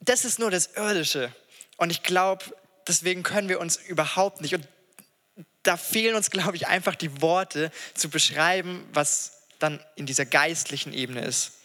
das 0.00 0.24
ist 0.24 0.38
nur 0.38 0.50
das 0.50 0.68
Irdische. 0.76 1.34
Und 1.76 1.90
ich 1.90 2.02
glaube, 2.02 2.44
deswegen 2.86 3.22
können 3.22 3.48
wir 3.48 3.60
uns 3.60 3.76
überhaupt 3.76 4.40
nicht, 4.40 4.54
und 4.54 4.66
da 5.62 5.76
fehlen 5.76 6.14
uns, 6.14 6.30
glaube 6.30 6.56
ich, 6.56 6.68
einfach 6.68 6.94
die 6.94 7.20
Worte 7.20 7.70
zu 7.94 8.08
beschreiben, 8.08 8.88
was 8.92 9.42
dann 9.58 9.84
in 9.96 10.06
dieser 10.06 10.24
geistlichen 10.24 10.92
Ebene 10.92 11.24
ist 11.24 11.59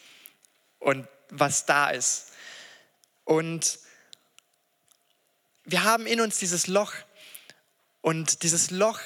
und 0.79 1.07
was 1.29 1.65
da 1.65 1.89
ist. 1.89 2.31
Und 3.23 3.79
wir 5.65 5.83
haben 5.83 6.05
in 6.05 6.21
uns 6.21 6.37
dieses 6.37 6.67
Loch 6.67 6.93
und 8.01 8.43
dieses 8.43 8.69
Loch, 8.69 8.99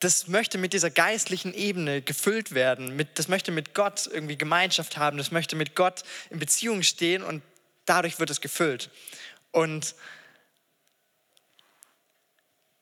das 0.00 0.26
möchte 0.26 0.58
mit 0.58 0.72
dieser 0.72 0.90
geistlichen 0.90 1.54
Ebene 1.54 2.02
gefüllt 2.02 2.54
werden. 2.54 2.96
Mit, 2.96 3.18
das 3.18 3.28
möchte 3.28 3.52
mit 3.52 3.74
Gott 3.74 4.08
irgendwie 4.10 4.36
Gemeinschaft 4.36 4.96
haben. 4.96 5.18
Das 5.18 5.30
möchte 5.30 5.54
mit 5.54 5.76
Gott 5.76 6.02
in 6.30 6.38
Beziehung 6.38 6.82
stehen 6.82 7.22
und 7.22 7.42
dadurch 7.84 8.18
wird 8.18 8.30
es 8.30 8.40
gefüllt. 8.40 8.90
Und 9.52 9.94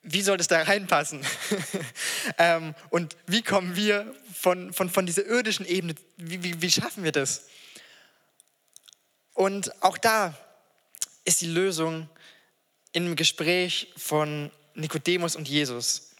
wie 0.02 0.22
soll 0.22 0.38
das 0.38 0.48
da 0.48 0.62
reinpassen? 0.62 1.24
ähm, 2.38 2.74
und 2.88 3.16
wie 3.26 3.42
kommen 3.42 3.76
wir 3.76 4.14
von, 4.34 4.72
von, 4.72 4.88
von 4.88 5.06
dieser 5.06 5.26
irdischen 5.26 5.66
Ebene, 5.66 5.94
wie, 6.16 6.42
wie, 6.42 6.62
wie 6.62 6.70
schaffen 6.70 7.04
wir 7.04 7.12
das? 7.12 7.46
Und 9.34 9.82
auch 9.82 9.98
da 9.98 10.34
ist 11.24 11.40
die 11.40 11.46
Lösung 11.46 12.08
in 12.92 13.04
einem 13.04 13.16
Gespräch 13.16 13.92
von 13.96 14.50
Nikodemus 14.74 15.36
und 15.36 15.48
Jesus. 15.48 16.10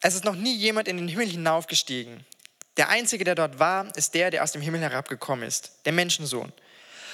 Es 0.00 0.14
ist 0.14 0.24
noch 0.24 0.34
nie 0.34 0.56
jemand 0.56 0.88
in 0.88 0.96
den 0.96 1.08
Himmel 1.08 1.28
hinaufgestiegen. 1.28 2.24
Der 2.76 2.88
Einzige, 2.88 3.24
der 3.24 3.34
dort 3.34 3.58
war, 3.58 3.94
ist 3.96 4.14
der, 4.14 4.30
der 4.30 4.42
aus 4.42 4.52
dem 4.52 4.62
Himmel 4.62 4.80
herabgekommen 4.80 5.46
ist, 5.46 5.72
der 5.84 5.92
Menschensohn. 5.92 6.52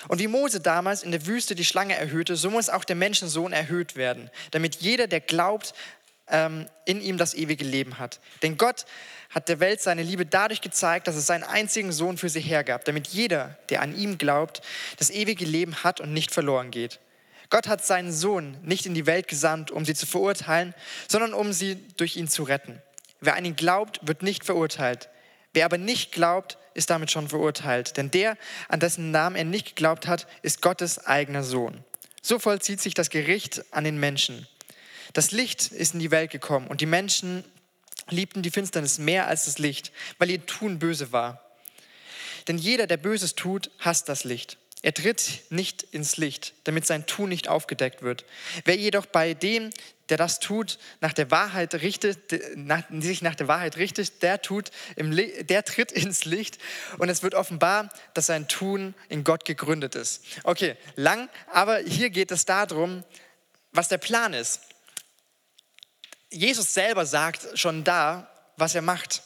Und 0.08 0.18
wie 0.18 0.28
Mose 0.28 0.60
damals 0.60 1.02
in 1.02 1.10
der 1.10 1.26
Wüste 1.26 1.54
die 1.54 1.64
Schlange 1.64 1.96
erhöhte, 1.96 2.36
so 2.36 2.50
muss 2.50 2.68
auch 2.68 2.84
der 2.84 2.96
Menschensohn 2.96 3.52
erhöht 3.52 3.96
werden, 3.96 4.30
damit 4.50 4.76
jeder, 4.76 5.06
der 5.06 5.20
glaubt, 5.20 5.74
ähm, 6.28 6.66
in 6.84 7.00
ihm 7.00 7.18
das 7.18 7.34
ewige 7.34 7.64
Leben 7.64 7.98
hat. 7.98 8.20
Denn 8.42 8.56
Gott 8.56 8.84
hat 9.30 9.48
der 9.48 9.60
Welt 9.60 9.80
seine 9.80 10.02
Liebe 10.02 10.26
dadurch 10.26 10.60
gezeigt, 10.60 11.06
dass 11.06 11.16
es 11.16 11.26
seinen 11.26 11.44
einzigen 11.44 11.92
Sohn 11.92 12.18
für 12.18 12.28
sie 12.28 12.40
hergab, 12.40 12.84
damit 12.84 13.08
jeder, 13.08 13.58
der 13.68 13.82
an 13.82 13.96
ihm 13.96 14.18
glaubt, 14.18 14.62
das 14.98 15.10
ewige 15.10 15.44
Leben 15.44 15.84
hat 15.84 16.00
und 16.00 16.12
nicht 16.12 16.32
verloren 16.32 16.70
geht. 16.70 17.00
Gott 17.50 17.68
hat 17.68 17.84
seinen 17.84 18.12
Sohn 18.12 18.56
nicht 18.62 18.86
in 18.86 18.94
die 18.94 19.06
Welt 19.06 19.28
gesandt, 19.28 19.70
um 19.70 19.84
sie 19.84 19.94
zu 19.94 20.06
verurteilen, 20.06 20.74
sondern 21.06 21.32
um 21.32 21.52
sie 21.52 21.76
durch 21.96 22.16
ihn 22.16 22.28
zu 22.28 22.42
retten. 22.42 22.82
Wer 23.20 23.36
an 23.36 23.44
ihn 23.44 23.56
glaubt, 23.56 24.00
wird 24.02 24.22
nicht 24.22 24.44
verurteilt. 24.44 25.08
Wer 25.52 25.64
aber 25.64 25.78
nicht 25.78 26.12
glaubt, 26.12 26.58
ist 26.76 26.90
damit 26.90 27.10
schon 27.10 27.28
verurteilt. 27.28 27.96
Denn 27.96 28.10
der, 28.10 28.36
an 28.68 28.80
dessen 28.80 29.10
Namen 29.10 29.36
er 29.36 29.44
nicht 29.44 29.68
geglaubt 29.68 30.06
hat, 30.06 30.26
ist 30.42 30.62
Gottes 30.62 31.04
eigener 31.06 31.42
Sohn. 31.42 31.84
So 32.22 32.38
vollzieht 32.38 32.80
sich 32.80 32.94
das 32.94 33.10
Gericht 33.10 33.64
an 33.72 33.84
den 33.84 33.98
Menschen. 33.98 34.46
Das 35.12 35.30
Licht 35.30 35.72
ist 35.72 35.94
in 35.94 36.00
die 36.00 36.10
Welt 36.10 36.30
gekommen 36.30 36.66
und 36.66 36.80
die 36.80 36.86
Menschen 36.86 37.44
liebten 38.10 38.42
die 38.42 38.50
Finsternis 38.50 38.98
mehr 38.98 39.26
als 39.26 39.46
das 39.46 39.58
Licht, 39.58 39.92
weil 40.18 40.30
ihr 40.30 40.44
Tun 40.44 40.78
böse 40.78 41.12
war. 41.12 41.42
Denn 42.48 42.58
jeder, 42.58 42.86
der 42.86 42.98
Böses 42.98 43.34
tut, 43.34 43.70
hasst 43.78 44.08
das 44.08 44.24
Licht. 44.24 44.58
Er 44.86 44.94
tritt 44.94 45.40
nicht 45.50 45.82
ins 45.82 46.16
Licht, 46.16 46.54
damit 46.62 46.86
sein 46.86 47.06
Tun 47.06 47.30
nicht 47.30 47.48
aufgedeckt 47.48 48.02
wird. 48.02 48.24
Wer 48.64 48.76
jedoch 48.76 49.04
bei 49.04 49.34
dem, 49.34 49.70
der 50.10 50.16
das 50.16 50.38
tut, 50.38 50.78
nach 51.00 51.12
der 51.12 51.32
Wahrheit 51.32 51.74
richtet, 51.74 52.56
nach, 52.56 52.84
sich 53.00 53.20
nach 53.20 53.34
der 53.34 53.48
Wahrheit 53.48 53.78
richtet, 53.78 54.22
der, 54.22 54.42
tut 54.42 54.70
der 54.96 55.64
tritt 55.64 55.90
ins 56.04 56.24
Licht 56.24 56.58
und 56.98 57.08
es 57.08 57.24
wird 57.24 57.34
offenbar, 57.34 57.92
dass 58.14 58.26
sein 58.26 58.46
Tun 58.46 58.94
in 59.08 59.24
Gott 59.24 59.44
gegründet 59.44 59.96
ist. 59.96 60.22
Okay, 60.44 60.76
lang, 60.94 61.28
aber 61.52 61.78
hier 61.78 62.10
geht 62.10 62.30
es 62.30 62.44
darum, 62.44 63.02
was 63.72 63.88
der 63.88 63.98
Plan 63.98 64.34
ist. 64.34 64.60
Jesus 66.30 66.72
selber 66.72 67.06
sagt 67.06 67.58
schon 67.58 67.82
da, 67.82 68.30
was 68.56 68.76
er 68.76 68.82
macht. 68.82 69.24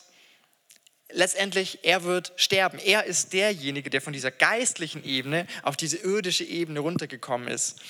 Letztendlich, 1.13 1.81
er 1.83 2.05
wird 2.05 2.33
sterben. 2.37 2.79
Er 2.79 3.05
ist 3.05 3.33
derjenige, 3.33 3.91
der 3.91 4.01
von 4.01 4.13
dieser 4.13 4.31
geistlichen 4.31 5.05
Ebene 5.05 5.47
auf 5.63 5.77
diese 5.77 5.97
irdische 5.97 6.45
Ebene 6.45 6.81
runtergekommen 6.81 7.49
ist. 7.49 7.81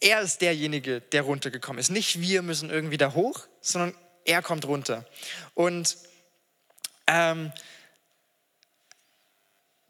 Er 0.00 0.20
ist 0.20 0.40
derjenige, 0.40 1.00
der 1.00 1.22
runtergekommen 1.22 1.78
ist. 1.78 1.90
Nicht 1.90 2.20
wir 2.20 2.42
müssen 2.42 2.70
irgendwie 2.70 2.96
da 2.96 3.14
hoch, 3.14 3.46
sondern 3.60 3.94
er 4.24 4.42
kommt 4.42 4.64
runter. 4.64 5.06
Und 5.54 5.98
ähm, 7.06 7.52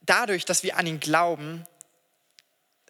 dadurch, 0.03 0.45
dass 0.45 0.63
wir 0.63 0.77
an 0.77 0.87
ihn 0.87 1.01
glauben, 1.01 1.65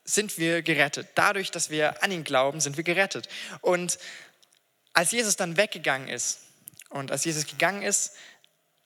sind 0.05 0.38
wir 0.38 0.62
gerettet. 0.62 1.09
Dadurch, 1.14 1.50
dass 1.50 1.70
wir 1.70 2.03
an 2.03 2.11
ihn 2.11 2.24
glauben, 2.24 2.61
sind 2.61 2.76
wir 2.76 2.85
gerettet. 2.85 3.29
Und 3.61 3.98
als 4.92 5.12
Jesus 5.12 5.37
dann 5.37 5.57
weggegangen 5.57 6.09
ist 6.09 6.40
und 6.88 7.12
als 7.12 7.24
Jesus 7.24 7.46
gegangen 7.46 7.83
ist, 7.83 8.14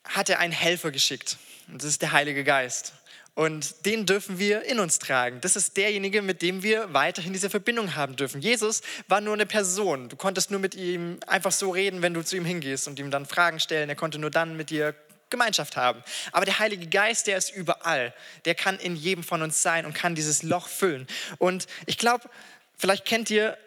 hat 0.04 0.28
er 0.28 0.38
einen 0.38 0.52
Helfer 0.52 0.90
geschickt. 0.90 1.38
Und 1.68 1.82
das 1.82 1.90
ist 1.90 2.02
der 2.02 2.12
Heilige 2.12 2.44
Geist. 2.44 2.92
Und 3.34 3.84
den 3.84 4.06
dürfen 4.06 4.38
wir 4.38 4.62
in 4.62 4.78
uns 4.78 5.00
tragen. 5.00 5.40
Das 5.40 5.56
ist 5.56 5.76
derjenige, 5.76 6.22
mit 6.22 6.40
dem 6.40 6.62
wir 6.62 6.94
weiterhin 6.94 7.32
diese 7.32 7.50
Verbindung 7.50 7.96
haben 7.96 8.14
dürfen. 8.14 8.40
Jesus 8.40 8.80
war 9.08 9.20
nur 9.20 9.34
eine 9.34 9.46
Person. 9.46 10.08
Du 10.08 10.14
konntest 10.14 10.52
nur 10.52 10.60
mit 10.60 10.76
ihm 10.76 11.18
einfach 11.26 11.50
so 11.50 11.70
reden, 11.70 12.00
wenn 12.00 12.14
du 12.14 12.22
zu 12.22 12.36
ihm 12.36 12.44
hingehst 12.44 12.86
und 12.86 12.98
ihm 13.00 13.10
dann 13.10 13.26
Fragen 13.26 13.58
stellen. 13.58 13.88
Er 13.88 13.96
konnte 13.96 14.20
nur 14.20 14.30
dann 14.30 14.56
mit 14.56 14.70
dir 14.70 14.94
Gemeinschaft 15.30 15.76
haben. 15.76 16.04
Aber 16.30 16.44
der 16.44 16.60
Heilige 16.60 16.86
Geist, 16.86 17.26
der 17.26 17.36
ist 17.36 17.50
überall. 17.50 18.14
Der 18.44 18.54
kann 18.54 18.78
in 18.78 18.94
jedem 18.94 19.24
von 19.24 19.42
uns 19.42 19.62
sein 19.62 19.84
und 19.84 19.94
kann 19.94 20.14
dieses 20.14 20.44
Loch 20.44 20.68
füllen. 20.68 21.08
Und 21.38 21.66
ich 21.86 21.98
glaube, 21.98 22.30
vielleicht 22.76 23.04
kennt 23.04 23.30
ihr 23.30 23.58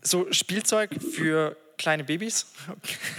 so 0.00 0.32
Spielzeug 0.32 0.90
für 1.14 1.58
kleine 1.82 2.04
Babys. 2.04 2.46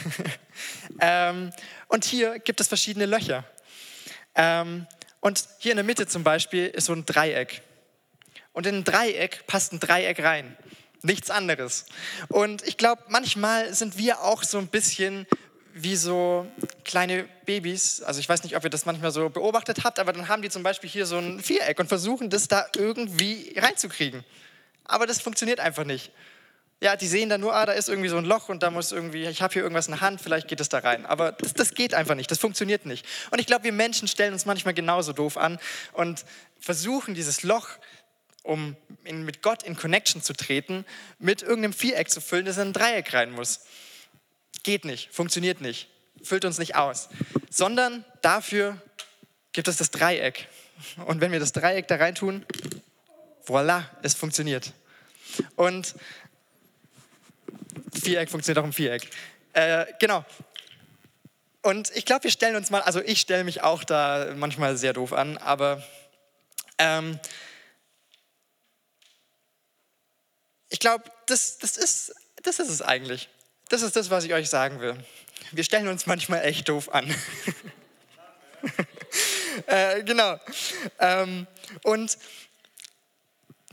ähm, 1.01 1.51
und 1.89 2.05
hier 2.05 2.39
gibt 2.39 2.61
es 2.61 2.69
verschiedene 2.69 3.05
Löcher. 3.05 3.43
Ähm, 4.35 4.87
und 5.19 5.47
hier 5.59 5.73
in 5.73 5.77
der 5.77 5.83
Mitte 5.83 6.07
zum 6.07 6.23
Beispiel 6.23 6.67
ist 6.67 6.85
so 6.85 6.93
ein 6.93 7.05
Dreieck. 7.05 7.61
Und 8.53 8.65
in 8.65 8.75
ein 8.75 8.83
Dreieck 8.85 9.45
passt 9.47 9.73
ein 9.73 9.79
Dreieck 9.79 10.23
rein. 10.23 10.57
Nichts 11.01 11.29
anderes. 11.29 11.85
Und 12.29 12.65
ich 12.65 12.77
glaube, 12.77 13.03
manchmal 13.09 13.73
sind 13.73 13.97
wir 13.97 14.21
auch 14.21 14.43
so 14.43 14.57
ein 14.57 14.67
bisschen 14.67 15.27
wie 15.73 15.97
so 15.97 16.47
kleine 16.85 17.27
Babys. 17.45 18.01
Also 18.01 18.21
ich 18.21 18.29
weiß 18.29 18.43
nicht, 18.43 18.55
ob 18.55 18.63
ihr 18.63 18.69
das 18.69 18.85
manchmal 18.85 19.11
so 19.11 19.27
beobachtet 19.29 19.83
habt, 19.83 19.99
aber 19.99 20.13
dann 20.13 20.29
haben 20.29 20.41
die 20.41 20.49
zum 20.49 20.63
Beispiel 20.63 20.89
hier 20.89 21.05
so 21.05 21.17
ein 21.17 21.41
Viereck 21.41 21.79
und 21.79 21.87
versuchen 21.87 22.29
das 22.29 22.47
da 22.47 22.65
irgendwie 22.77 23.53
reinzukriegen. 23.57 24.23
Aber 24.85 25.05
das 25.05 25.19
funktioniert 25.19 25.59
einfach 25.59 25.83
nicht. 25.83 26.11
Ja, 26.83 26.97
die 26.97 27.07
sehen 27.07 27.29
dann 27.29 27.39
nur, 27.39 27.55
ah, 27.55 27.65
da 27.65 27.71
ist 27.71 27.87
irgendwie 27.87 28.09
so 28.09 28.17
ein 28.17 28.25
Loch 28.25 28.49
und 28.49 28.61
da 28.61 28.69
muss 28.69 28.91
irgendwie, 28.91 29.23
ich 29.23 29.41
habe 29.41 29.53
hier 29.53 29.61
irgendwas 29.61 29.87
in 29.87 29.93
der 29.93 30.01
Hand, 30.01 30.19
vielleicht 30.19 30.49
geht 30.49 30.59
es 30.59 30.67
da 30.67 30.79
rein. 30.79 31.05
Aber 31.05 31.31
das, 31.31 31.53
das 31.53 31.75
geht 31.75 31.93
einfach 31.93 32.13
nicht, 32.13 32.29
das 32.29 32.39
funktioniert 32.39 32.85
nicht. 32.85 33.05
Und 33.31 33.39
ich 33.39 33.45
glaube, 33.45 33.63
wir 33.63 33.71
Menschen 33.71 34.09
stellen 34.09 34.33
uns 34.33 34.45
manchmal 34.45 34.73
genauso 34.73 35.13
doof 35.13 35.37
an 35.37 35.59
und 35.93 36.25
versuchen 36.59 37.13
dieses 37.13 37.41
Loch, 37.41 37.69
um 38.41 38.75
in, 39.05 39.23
mit 39.23 39.41
Gott 39.41 39.63
in 39.63 39.77
Connection 39.77 40.21
zu 40.21 40.33
treten, 40.33 40.83
mit 41.19 41.41
irgendeinem 41.41 41.71
Viereck 41.71 42.09
zu 42.09 42.19
füllen, 42.19 42.43
das 42.43 42.57
in 42.57 42.63
ein 42.63 42.73
Dreieck 42.73 43.13
rein 43.13 43.31
muss. 43.31 43.61
Geht 44.63 44.83
nicht, 44.83 45.09
funktioniert 45.13 45.61
nicht, 45.61 45.87
füllt 46.21 46.43
uns 46.43 46.57
nicht 46.57 46.75
aus. 46.75 47.07
Sondern 47.49 48.03
dafür 48.21 48.75
gibt 49.53 49.69
es 49.69 49.77
das 49.77 49.89
Dreieck. 49.89 50.49
Und 51.05 51.21
wenn 51.21 51.31
wir 51.31 51.39
das 51.39 51.53
Dreieck 51.53 51.87
da 51.87 51.95
rein 51.95 52.15
tun, 52.15 52.45
voilà, 53.47 53.85
es 54.01 54.15
funktioniert. 54.15 54.73
Und 55.55 55.95
Viereck 57.93 58.29
funktioniert 58.29 58.59
auch 58.59 58.67
im 58.67 58.73
Viereck. 58.73 59.07
Äh, 59.53 59.85
genau. 59.99 60.25
Und 61.61 61.95
ich 61.95 62.05
glaube, 62.05 62.25
wir 62.25 62.31
stellen 62.31 62.55
uns 62.55 62.69
mal, 62.69 62.81
also 62.81 63.01
ich 63.01 63.21
stelle 63.21 63.43
mich 63.43 63.61
auch 63.61 63.83
da 63.83 64.33
manchmal 64.35 64.75
sehr 64.75 64.93
doof 64.93 65.13
an, 65.13 65.37
aber 65.37 65.81
ähm, 66.77 67.19
ich 70.69 70.79
glaube, 70.79 71.05
das, 71.27 71.57
das, 71.59 71.77
ist, 71.77 72.13
das 72.41 72.59
ist 72.59 72.69
es 72.69 72.81
eigentlich. 72.81 73.29
Das 73.69 73.81
ist 73.81 73.95
das, 73.95 74.09
was 74.09 74.25
ich 74.25 74.33
euch 74.33 74.49
sagen 74.49 74.81
will. 74.81 74.97
Wir 75.51 75.63
stellen 75.63 75.87
uns 75.87 76.05
manchmal 76.05 76.43
echt 76.43 76.67
doof 76.67 76.93
an. 76.93 77.13
äh, 79.67 80.03
genau. 80.03 80.39
Ähm, 80.99 81.47
und 81.83 82.17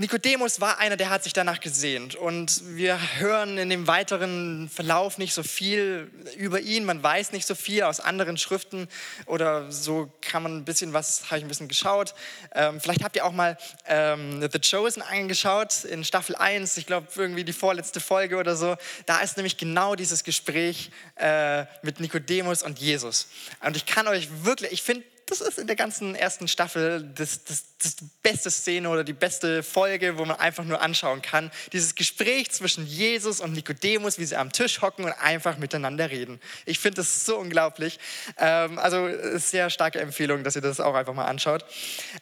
Nikodemus 0.00 0.62
war 0.62 0.78
einer, 0.78 0.96
der 0.96 1.10
hat 1.10 1.24
sich 1.24 1.34
danach 1.34 1.60
gesehnt. 1.60 2.14
Und 2.14 2.62
wir 2.74 2.98
hören 3.18 3.58
in 3.58 3.68
dem 3.68 3.86
weiteren 3.86 4.70
Verlauf 4.70 5.18
nicht 5.18 5.34
so 5.34 5.42
viel 5.42 6.10
über 6.38 6.58
ihn. 6.58 6.86
Man 6.86 7.02
weiß 7.02 7.32
nicht 7.32 7.46
so 7.46 7.54
viel 7.54 7.82
aus 7.82 8.00
anderen 8.00 8.38
Schriften 8.38 8.88
oder 9.26 9.70
so 9.70 10.10
kann 10.22 10.42
man 10.42 10.56
ein 10.56 10.64
bisschen 10.64 10.94
was, 10.94 11.26
habe 11.26 11.36
ich 11.36 11.44
ein 11.44 11.48
bisschen 11.48 11.68
geschaut. 11.68 12.14
Ähm, 12.54 12.80
vielleicht 12.80 13.04
habt 13.04 13.14
ihr 13.14 13.26
auch 13.26 13.32
mal 13.32 13.58
ähm, 13.86 14.40
The 14.40 14.58
Chosen 14.58 15.02
angeschaut 15.02 15.84
in 15.84 16.02
Staffel 16.02 16.34
1, 16.34 16.78
ich 16.78 16.86
glaube 16.86 17.08
irgendwie 17.16 17.44
die 17.44 17.52
vorletzte 17.52 18.00
Folge 18.00 18.38
oder 18.38 18.56
so. 18.56 18.76
Da 19.04 19.20
ist 19.20 19.36
nämlich 19.36 19.58
genau 19.58 19.96
dieses 19.96 20.24
Gespräch 20.24 20.90
äh, 21.16 21.66
mit 21.82 22.00
Nikodemus 22.00 22.62
und 22.62 22.78
Jesus. 22.78 23.28
Und 23.62 23.76
ich 23.76 23.84
kann 23.84 24.08
euch 24.08 24.30
wirklich, 24.44 24.72
ich 24.72 24.82
finde, 24.82 25.04
das 25.30 25.40
ist 25.40 25.58
in 25.58 25.66
der 25.66 25.76
ganzen 25.76 26.14
ersten 26.14 26.48
Staffel 26.48 27.02
das, 27.14 27.44
das, 27.44 27.64
das 27.78 27.96
beste 28.22 28.50
Szene 28.50 28.88
oder 28.88 29.04
die 29.04 29.12
beste 29.12 29.62
Folge, 29.62 30.18
wo 30.18 30.24
man 30.24 30.38
einfach 30.38 30.64
nur 30.64 30.80
anschauen 30.80 31.22
kann. 31.22 31.50
Dieses 31.72 31.94
Gespräch 31.94 32.50
zwischen 32.50 32.86
Jesus 32.86 33.40
und 33.40 33.52
Nikodemus, 33.52 34.18
wie 34.18 34.24
sie 34.24 34.36
am 34.36 34.52
Tisch 34.52 34.82
hocken 34.82 35.04
und 35.04 35.12
einfach 35.12 35.58
miteinander 35.58 36.10
reden. 36.10 36.40
Ich 36.66 36.78
finde 36.78 36.96
das 36.96 37.24
so 37.24 37.38
unglaublich. 37.38 37.98
Ähm, 38.38 38.78
also 38.78 39.08
sehr 39.38 39.70
starke 39.70 40.00
Empfehlung, 40.00 40.44
dass 40.44 40.56
ihr 40.56 40.62
das 40.62 40.80
auch 40.80 40.94
einfach 40.94 41.14
mal 41.14 41.26
anschaut. 41.26 41.64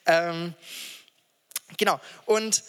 Ähm, 0.06 0.54
genau. 1.76 2.00
Und 2.26 2.62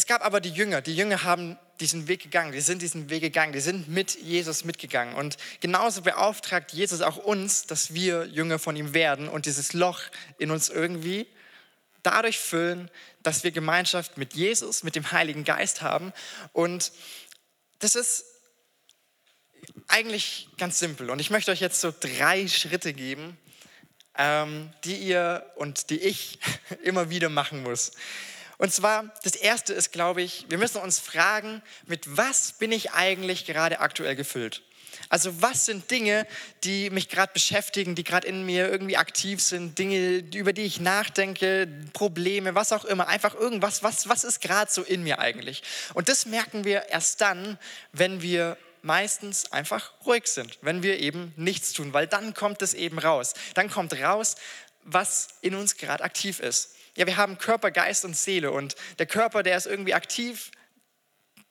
es 0.00 0.06
gab 0.06 0.24
aber 0.24 0.40
die 0.40 0.48
Jünger. 0.48 0.80
Die 0.80 0.96
Jünger 0.96 1.24
haben 1.24 1.58
diesen 1.78 2.08
Weg 2.08 2.22
gegangen, 2.22 2.52
die 2.52 2.62
sind 2.62 2.80
diesen 2.80 3.10
Weg 3.10 3.20
gegangen, 3.20 3.52
die 3.52 3.60
sind 3.60 3.86
mit 3.86 4.18
Jesus 4.18 4.64
mitgegangen. 4.64 5.14
Und 5.14 5.36
genauso 5.60 6.00
beauftragt 6.00 6.72
Jesus 6.72 7.02
auch 7.02 7.18
uns, 7.18 7.66
dass 7.66 7.92
wir 7.92 8.24
Jünger 8.24 8.58
von 8.58 8.76
ihm 8.76 8.94
werden 8.94 9.28
und 9.28 9.44
dieses 9.44 9.74
Loch 9.74 10.00
in 10.38 10.50
uns 10.50 10.70
irgendwie 10.70 11.26
dadurch 12.02 12.38
füllen, 12.38 12.90
dass 13.22 13.44
wir 13.44 13.50
Gemeinschaft 13.50 14.16
mit 14.16 14.32
Jesus, 14.32 14.84
mit 14.84 14.96
dem 14.96 15.12
Heiligen 15.12 15.44
Geist 15.44 15.82
haben. 15.82 16.14
Und 16.54 16.92
das 17.80 17.94
ist 17.94 18.24
eigentlich 19.86 20.48
ganz 20.56 20.78
simpel. 20.78 21.10
Und 21.10 21.18
ich 21.18 21.28
möchte 21.28 21.50
euch 21.50 21.60
jetzt 21.60 21.78
so 21.78 21.92
drei 22.00 22.48
Schritte 22.48 22.94
geben, 22.94 23.36
ähm, 24.16 24.72
die 24.84 24.96
ihr 24.96 25.44
und 25.56 25.90
die 25.90 26.00
ich 26.00 26.38
immer 26.82 27.10
wieder 27.10 27.28
machen 27.28 27.62
muss. 27.62 27.92
Und 28.60 28.74
zwar, 28.74 29.10
das 29.22 29.36
erste 29.36 29.72
ist, 29.72 29.90
glaube 29.90 30.20
ich, 30.20 30.44
wir 30.50 30.58
müssen 30.58 30.82
uns 30.82 30.98
fragen, 30.98 31.62
mit 31.86 32.18
was 32.18 32.52
bin 32.52 32.72
ich 32.72 32.92
eigentlich 32.92 33.46
gerade 33.46 33.80
aktuell 33.80 34.14
gefüllt? 34.16 34.60
Also 35.08 35.40
was 35.40 35.64
sind 35.64 35.90
Dinge, 35.90 36.26
die 36.62 36.90
mich 36.90 37.08
gerade 37.08 37.32
beschäftigen, 37.32 37.94
die 37.94 38.04
gerade 38.04 38.26
in 38.26 38.44
mir 38.44 38.70
irgendwie 38.70 38.98
aktiv 38.98 39.40
sind, 39.40 39.78
Dinge, 39.78 40.18
über 40.34 40.52
die 40.52 40.64
ich 40.64 40.78
nachdenke, 40.78 41.68
Probleme, 41.94 42.54
was 42.54 42.74
auch 42.74 42.84
immer, 42.84 43.08
einfach 43.08 43.34
irgendwas, 43.34 43.82
was, 43.82 44.10
was 44.10 44.24
ist 44.24 44.42
gerade 44.42 44.70
so 44.70 44.82
in 44.82 45.04
mir 45.04 45.20
eigentlich? 45.20 45.62
Und 45.94 46.10
das 46.10 46.26
merken 46.26 46.64
wir 46.64 46.90
erst 46.90 47.22
dann, 47.22 47.58
wenn 47.94 48.20
wir 48.20 48.58
meistens 48.82 49.50
einfach 49.52 49.92
ruhig 50.04 50.26
sind, 50.26 50.58
wenn 50.60 50.82
wir 50.82 50.98
eben 50.98 51.32
nichts 51.38 51.72
tun, 51.72 51.94
weil 51.94 52.06
dann 52.06 52.34
kommt 52.34 52.60
es 52.60 52.74
eben 52.74 52.98
raus. 52.98 53.32
Dann 53.54 53.70
kommt 53.70 53.98
raus, 53.98 54.36
was 54.84 55.28
in 55.40 55.54
uns 55.54 55.78
gerade 55.78 56.04
aktiv 56.04 56.40
ist 56.40 56.74
ja, 57.00 57.06
wir 57.06 57.16
haben 57.16 57.38
Körper, 57.38 57.70
Geist 57.70 58.04
und 58.04 58.14
Seele 58.14 58.52
und 58.52 58.76
der 58.98 59.06
Körper, 59.06 59.42
der 59.42 59.56
ist 59.56 59.64
irgendwie 59.64 59.94
aktiv, 59.94 60.50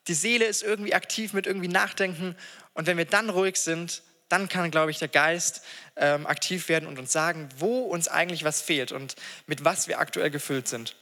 die 0.08 0.14
Seele 0.14 0.46
ist 0.46 0.62
irgendwie 0.62 0.94
aktiv 0.94 1.34
mit 1.34 1.48
irgendwie 1.48 1.68
Nachdenken 1.68 2.36
und 2.76 2.86
wenn 2.86 3.00
wir 3.00 3.06
dann 3.06 3.32
ruhig 3.32 3.58
sind, 3.58 4.04
dann 4.28 4.48
kann, 4.48 4.70
glaube 4.70 4.92
ich, 4.92 5.00
der 5.00 5.08
Geist 5.08 5.64
ähm, 5.96 6.28
aktiv 6.28 6.70
werden 6.70 6.88
und 6.88 7.00
uns 7.00 7.12
sagen, 7.12 7.50
wo 7.58 7.80
uns 7.80 8.08
eigentlich 8.08 8.44
was 8.44 8.62
fehlt 8.62 8.92
und 8.92 9.16
mit 9.48 9.66
was 9.66 9.88
wir 9.88 9.98
aktuell 9.98 10.30
gefüllt 10.30 10.68
sind. 10.68 10.96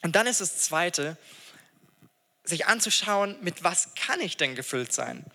Und 0.00 0.16
dann 0.16 0.26
ist 0.26 0.40
das 0.40 0.56
Zweite, 0.56 1.18
sich 2.42 2.66
anzuschauen, 2.66 3.36
mit 3.42 3.62
was 3.62 3.94
kann 3.94 4.22
ich 4.22 4.38
denn 4.38 4.54
gefüllt 4.54 4.94
sein? 4.94 5.26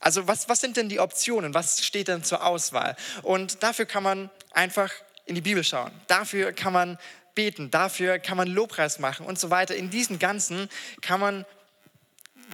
Also 0.00 0.26
was, 0.26 0.48
was 0.48 0.60
sind 0.60 0.76
denn 0.76 0.88
die 0.88 0.98
Optionen? 0.98 1.54
Was 1.54 1.84
steht 1.84 2.08
denn 2.08 2.24
zur 2.24 2.44
Auswahl? 2.44 2.96
Und 3.22 3.62
dafür 3.62 3.86
kann 3.86 4.02
man 4.02 4.28
einfach 4.50 4.92
in 5.28 5.34
die 5.34 5.40
Bibel 5.42 5.62
schauen. 5.62 5.92
Dafür 6.06 6.52
kann 6.52 6.72
man 6.72 6.98
beten. 7.38 7.70
Dafür 7.70 8.18
kann 8.18 8.36
man 8.36 8.48
Lobpreis 8.48 8.98
machen 8.98 9.24
und 9.24 9.38
so 9.38 9.48
weiter. 9.48 9.76
In 9.76 9.90
diesem 9.90 10.18
Ganzen 10.18 10.68
kann 11.02 11.20
man 11.20 11.46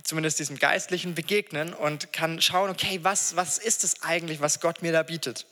zumindest 0.03 0.39
diesem 0.39 0.59
Geistlichen 0.59 1.15
begegnen 1.15 1.73
und 1.73 2.13
kann 2.13 2.43
schauen, 2.43 2.69
okay, 2.69 2.99
was, 3.01 3.35
was 3.35 3.57
ist 3.57 3.83
es 3.83 4.03
eigentlich, 4.03 4.43
was 4.43 4.61
Gott 4.61 4.83
mir 4.83 4.93
da 4.93 5.03
bietet? 5.03 5.47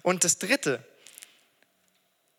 Und 0.00 0.24
das 0.24 0.38
Dritte 0.38 0.82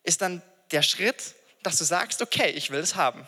ist 0.02 0.24
dann 0.24 0.42
der 0.72 0.82
Schritt, 0.82 1.36
dass 1.62 1.78
du 1.78 1.84
sagst, 1.84 2.20
okay, 2.24 2.50
ich 2.50 2.72
will 2.72 2.80
es 2.80 2.96
haben. 2.96 3.28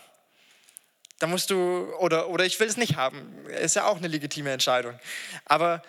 Da 1.20 1.28
musst 1.28 1.52
du, 1.52 1.94
oder, 2.00 2.30
oder 2.30 2.44
ich 2.44 2.60
will 2.60 2.68
es 2.68 2.76
nicht 2.76 2.96
haben. 2.96 3.46
Ist 3.50 3.76
ja 3.76 3.86
auch 3.86 3.98
eine 3.98 4.08
legitime 4.08 4.52
Entscheidung. 4.52 5.00
Aber 5.46 5.84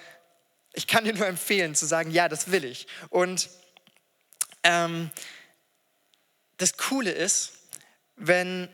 ich 0.75 0.87
kann 0.87 1.05
dir 1.05 1.15
nur 1.15 1.27
empfehlen 1.27 1.75
zu 1.75 1.87
sagen, 1.87 2.11
ja, 2.11 2.29
das 2.29 2.51
will 2.51 2.67
ich. 2.67 2.87
Und 3.09 3.49
ähm, 4.65 5.11
das 6.57 6.77
Coole 6.77 7.11
ist, 7.11 7.53
wenn, 8.17 8.69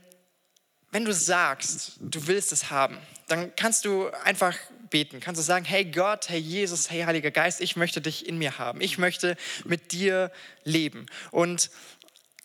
wenn 0.91 1.05
du 1.05 1.13
sagst, 1.13 1.95
du 2.01 2.27
willst 2.27 2.53
es 2.53 2.71
haben, 2.71 2.99
dann 3.29 3.55
kannst 3.57 3.85
du 3.85 4.09
einfach 4.25 4.57
beten. 4.91 5.21
Kannst 5.21 5.41
du 5.41 5.45
sagen, 5.45 5.65
hey 5.65 5.85
Gott, 5.85 6.29
hey 6.29 6.39
Jesus, 6.39 6.91
hey 6.91 7.03
Heiliger 7.03 7.31
Geist, 7.31 7.61
ich 7.61 7.77
möchte 7.77 8.01
dich 8.01 8.27
in 8.29 8.39
mir 8.39 8.59
haben. 8.59 8.81
Ich 8.81 8.99
möchte 8.99 9.37
mit 9.65 9.93
dir 9.93 10.31
leben. 10.65 11.07
Und 11.31 11.71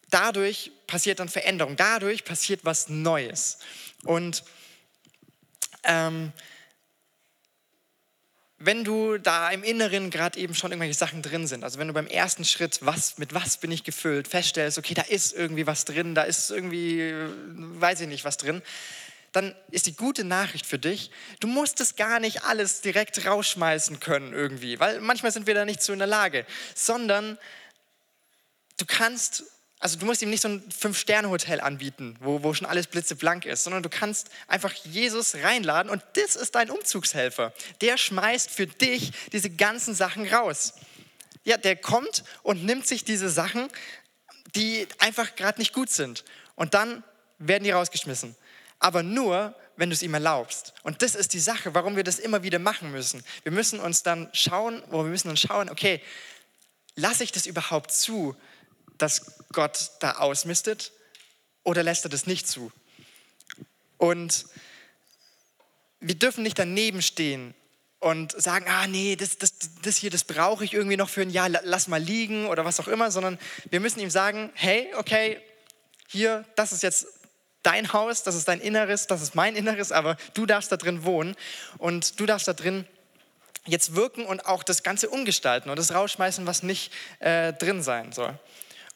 dadurch 0.09 0.71
passiert 0.87 1.19
dann 1.19 1.29
Veränderung. 1.29 1.75
Dadurch 1.75 2.23
passiert 2.23 2.61
was 2.63 2.89
Neues. 2.89 3.59
Und 4.03 4.43
ähm, 5.83 6.31
wenn 8.59 8.83
du 8.83 9.17
da 9.19 9.49
im 9.51 9.63
Inneren 9.63 10.09
gerade 10.09 10.39
eben 10.39 10.55
schon 10.55 10.71
irgendwelche 10.71 10.97
Sachen 10.97 11.21
drin 11.21 11.45
sind, 11.45 11.63
also 11.63 11.77
wenn 11.77 11.87
du 11.87 11.93
beim 11.93 12.07
ersten 12.07 12.43
Schritt, 12.43 12.79
was, 12.81 13.17
mit 13.19 13.33
was 13.33 13.57
bin 13.57 13.71
ich 13.71 13.83
gefüllt, 13.83 14.27
feststellst, 14.27 14.79
okay, 14.79 14.95
da 14.95 15.03
ist 15.03 15.33
irgendwie 15.33 15.67
was 15.67 15.85
drin, 15.85 16.15
da 16.15 16.23
ist 16.23 16.49
irgendwie, 16.49 17.13
weiß 17.45 18.01
ich 18.01 18.07
nicht, 18.07 18.25
was 18.25 18.37
drin, 18.37 18.63
dann 19.31 19.55
ist 19.69 19.85
die 19.85 19.95
gute 19.95 20.23
Nachricht 20.23 20.65
für 20.65 20.79
dich, 20.79 21.11
du 21.39 21.47
musst 21.47 21.79
es 21.81 21.95
gar 21.95 22.19
nicht 22.19 22.43
alles 22.45 22.81
direkt 22.81 23.23
rausschmeißen 23.23 23.99
können 23.99 24.33
irgendwie, 24.33 24.79
weil 24.79 25.01
manchmal 25.01 25.31
sind 25.31 25.45
wir 25.45 25.53
da 25.53 25.63
nicht 25.63 25.83
so 25.83 25.93
in 25.93 25.99
der 25.99 26.07
Lage, 26.07 26.45
sondern 26.73 27.37
du 28.77 28.85
kannst 28.87 29.43
also 29.79 29.99
du 29.99 30.05
musst 30.05 30.21
ihm 30.21 30.29
nicht 30.29 30.41
so 30.41 30.47
ein 30.47 30.63
Fünf-Sterne-Hotel 30.71 31.61
anbieten, 31.61 32.15
wo, 32.19 32.41
wo 32.41 32.53
schon 32.53 32.65
alles 32.65 32.87
blitzeblank 32.87 33.45
ist, 33.45 33.63
sondern 33.63 33.83
du 33.83 33.89
kannst 33.89 34.29
einfach 34.47 34.73
Jesus 34.73 35.35
reinladen 35.35 35.91
und 35.91 36.03
das 36.13 36.35
ist 36.35 36.55
dein 36.55 36.71
Umzugshelfer. 36.71 37.53
Der 37.81 37.97
schmeißt 37.97 38.49
für 38.49 38.65
dich 38.65 39.11
diese 39.31 39.51
ganzen 39.51 39.93
Sachen 39.93 40.27
raus. 40.27 40.73
Ja, 41.43 41.57
der 41.57 41.75
kommt 41.75 42.23
und 42.41 42.65
nimmt 42.65 42.87
sich 42.87 43.05
diese 43.05 43.29
Sachen, 43.29 43.67
die 44.55 44.87
einfach 44.97 45.35
gerade 45.35 45.59
nicht 45.59 45.73
gut 45.73 45.89
sind. 45.89 46.25
Und 46.55 46.73
dann 46.73 47.03
werden 47.37 47.63
die 47.63 47.71
rausgeschmissen. 47.71 48.35
Aber 48.79 49.03
nur, 49.03 49.55
wenn 49.75 49.89
du 49.89 49.93
es 49.93 50.01
ihm 50.01 50.13
erlaubst. 50.13 50.73
Und 50.83 51.03
das 51.03 51.13
ist 51.13 51.33
die 51.33 51.39
Sache, 51.39 51.75
warum 51.75 51.95
wir 51.95 52.03
das 52.03 52.17
immer 52.17 52.41
wieder 52.41 52.59
machen 52.59 52.91
müssen. 52.91 53.23
Wir 53.43 53.51
müssen 53.51 53.79
uns 53.79 54.01
dann 54.01 54.29
schauen, 54.33 54.81
wo 54.89 55.03
wir 55.03 55.11
müssen 55.11 55.29
uns 55.29 55.39
schauen, 55.39 55.69
okay, 55.69 56.01
lasse 56.95 57.23
ich 57.23 57.31
das 57.31 57.45
überhaupt 57.45 57.91
zu, 57.91 58.35
dass 58.97 59.43
Gott 59.51 59.91
da 59.99 60.17
ausmistet 60.17 60.91
oder 61.63 61.83
lässt 61.83 62.05
er 62.05 62.09
das 62.09 62.27
nicht 62.27 62.47
zu? 62.47 62.71
Und 63.97 64.45
wir 65.99 66.15
dürfen 66.15 66.43
nicht 66.43 66.59
daneben 66.59 67.01
stehen 67.01 67.55
und 67.99 68.39
sagen, 68.39 68.65
ah 68.69 68.87
nee, 68.87 69.15
das, 69.15 69.37
das, 69.37 69.53
das 69.81 69.97
hier, 69.97 70.09
das 70.09 70.23
brauche 70.23 70.63
ich 70.63 70.73
irgendwie 70.73 70.97
noch 70.97 71.09
für 71.09 71.21
ein 71.21 71.29
Jahr, 71.29 71.49
lass 71.49 71.87
mal 71.87 72.01
liegen 72.01 72.47
oder 72.47 72.63
was 72.63 72.79
auch 72.79 72.87
immer, 72.87 73.09
sondern 73.09 73.39
wir 73.69 73.79
müssen 73.79 73.99
ihm 73.99 74.11
sagen, 74.11 74.51
hey, 74.53 74.93
okay, 74.95 75.41
hier, 76.07 76.45
das 76.55 76.71
ist 76.71 76.83
jetzt 76.83 77.07
dein 77.63 77.91
Haus, 77.91 78.23
das 78.23 78.35
ist 78.35 78.47
dein 78.47 78.61
Inneres, 78.61 79.07
das 79.07 79.21
ist 79.21 79.35
mein 79.35 79.55
Inneres, 79.55 79.91
aber 79.91 80.15
du 80.35 80.45
darfst 80.45 80.71
da 80.71 80.77
drin 80.77 81.03
wohnen 81.03 81.35
und 81.79 82.19
du 82.19 82.25
darfst 82.25 82.47
da 82.47 82.53
drin 82.53 82.85
jetzt 83.65 83.95
wirken 83.95 84.25
und 84.25 84.45
auch 84.45 84.63
das 84.63 84.83
Ganze 84.83 85.09
umgestalten 85.09 85.69
und 85.69 85.77
das 85.77 85.93
rausschmeißen, 85.93 86.45
was 86.45 86.63
nicht 86.63 86.93
äh, 87.19 87.51
drin 87.53 87.83
sein 87.83 88.13
soll. 88.13 88.39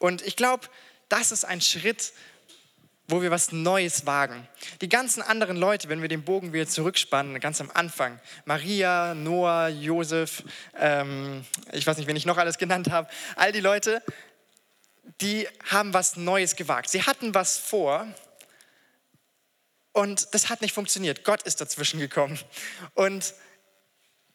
Und 0.01 0.23
ich 0.23 0.35
glaube, 0.35 0.67
das 1.09 1.31
ist 1.31 1.45
ein 1.45 1.61
Schritt, 1.61 2.13
wo 3.07 3.21
wir 3.21 3.29
was 3.29 3.51
Neues 3.51 4.07
wagen. 4.07 4.47
Die 4.81 4.89
ganzen 4.89 5.21
anderen 5.21 5.57
Leute, 5.57 5.89
wenn 5.89 6.01
wir 6.01 6.09
den 6.09 6.23
Bogen 6.23 6.53
wieder 6.53 6.67
zurückspannen, 6.67 7.39
ganz 7.39 7.61
am 7.61 7.69
Anfang, 7.71 8.19
Maria, 8.45 9.13
Noah, 9.13 9.67
Josef, 9.67 10.43
ähm, 10.75 11.45
ich 11.71 11.85
weiß 11.85 11.97
nicht, 11.97 12.07
wen 12.07 12.15
ich 12.15 12.25
noch 12.25 12.37
alles 12.37 12.57
genannt 12.57 12.89
habe, 12.89 13.07
all 13.35 13.51
die 13.51 13.59
Leute, 13.59 14.01
die 15.21 15.47
haben 15.69 15.93
was 15.93 16.15
Neues 16.15 16.55
gewagt. 16.55 16.89
Sie 16.89 17.03
hatten 17.03 17.35
was 17.35 17.57
vor 17.57 18.07
und 19.91 20.33
das 20.33 20.49
hat 20.49 20.61
nicht 20.61 20.73
funktioniert. 20.73 21.23
Gott 21.23 21.43
ist 21.43 21.61
dazwischen 21.61 21.99
gekommen. 21.99 22.39
Und 22.95 23.35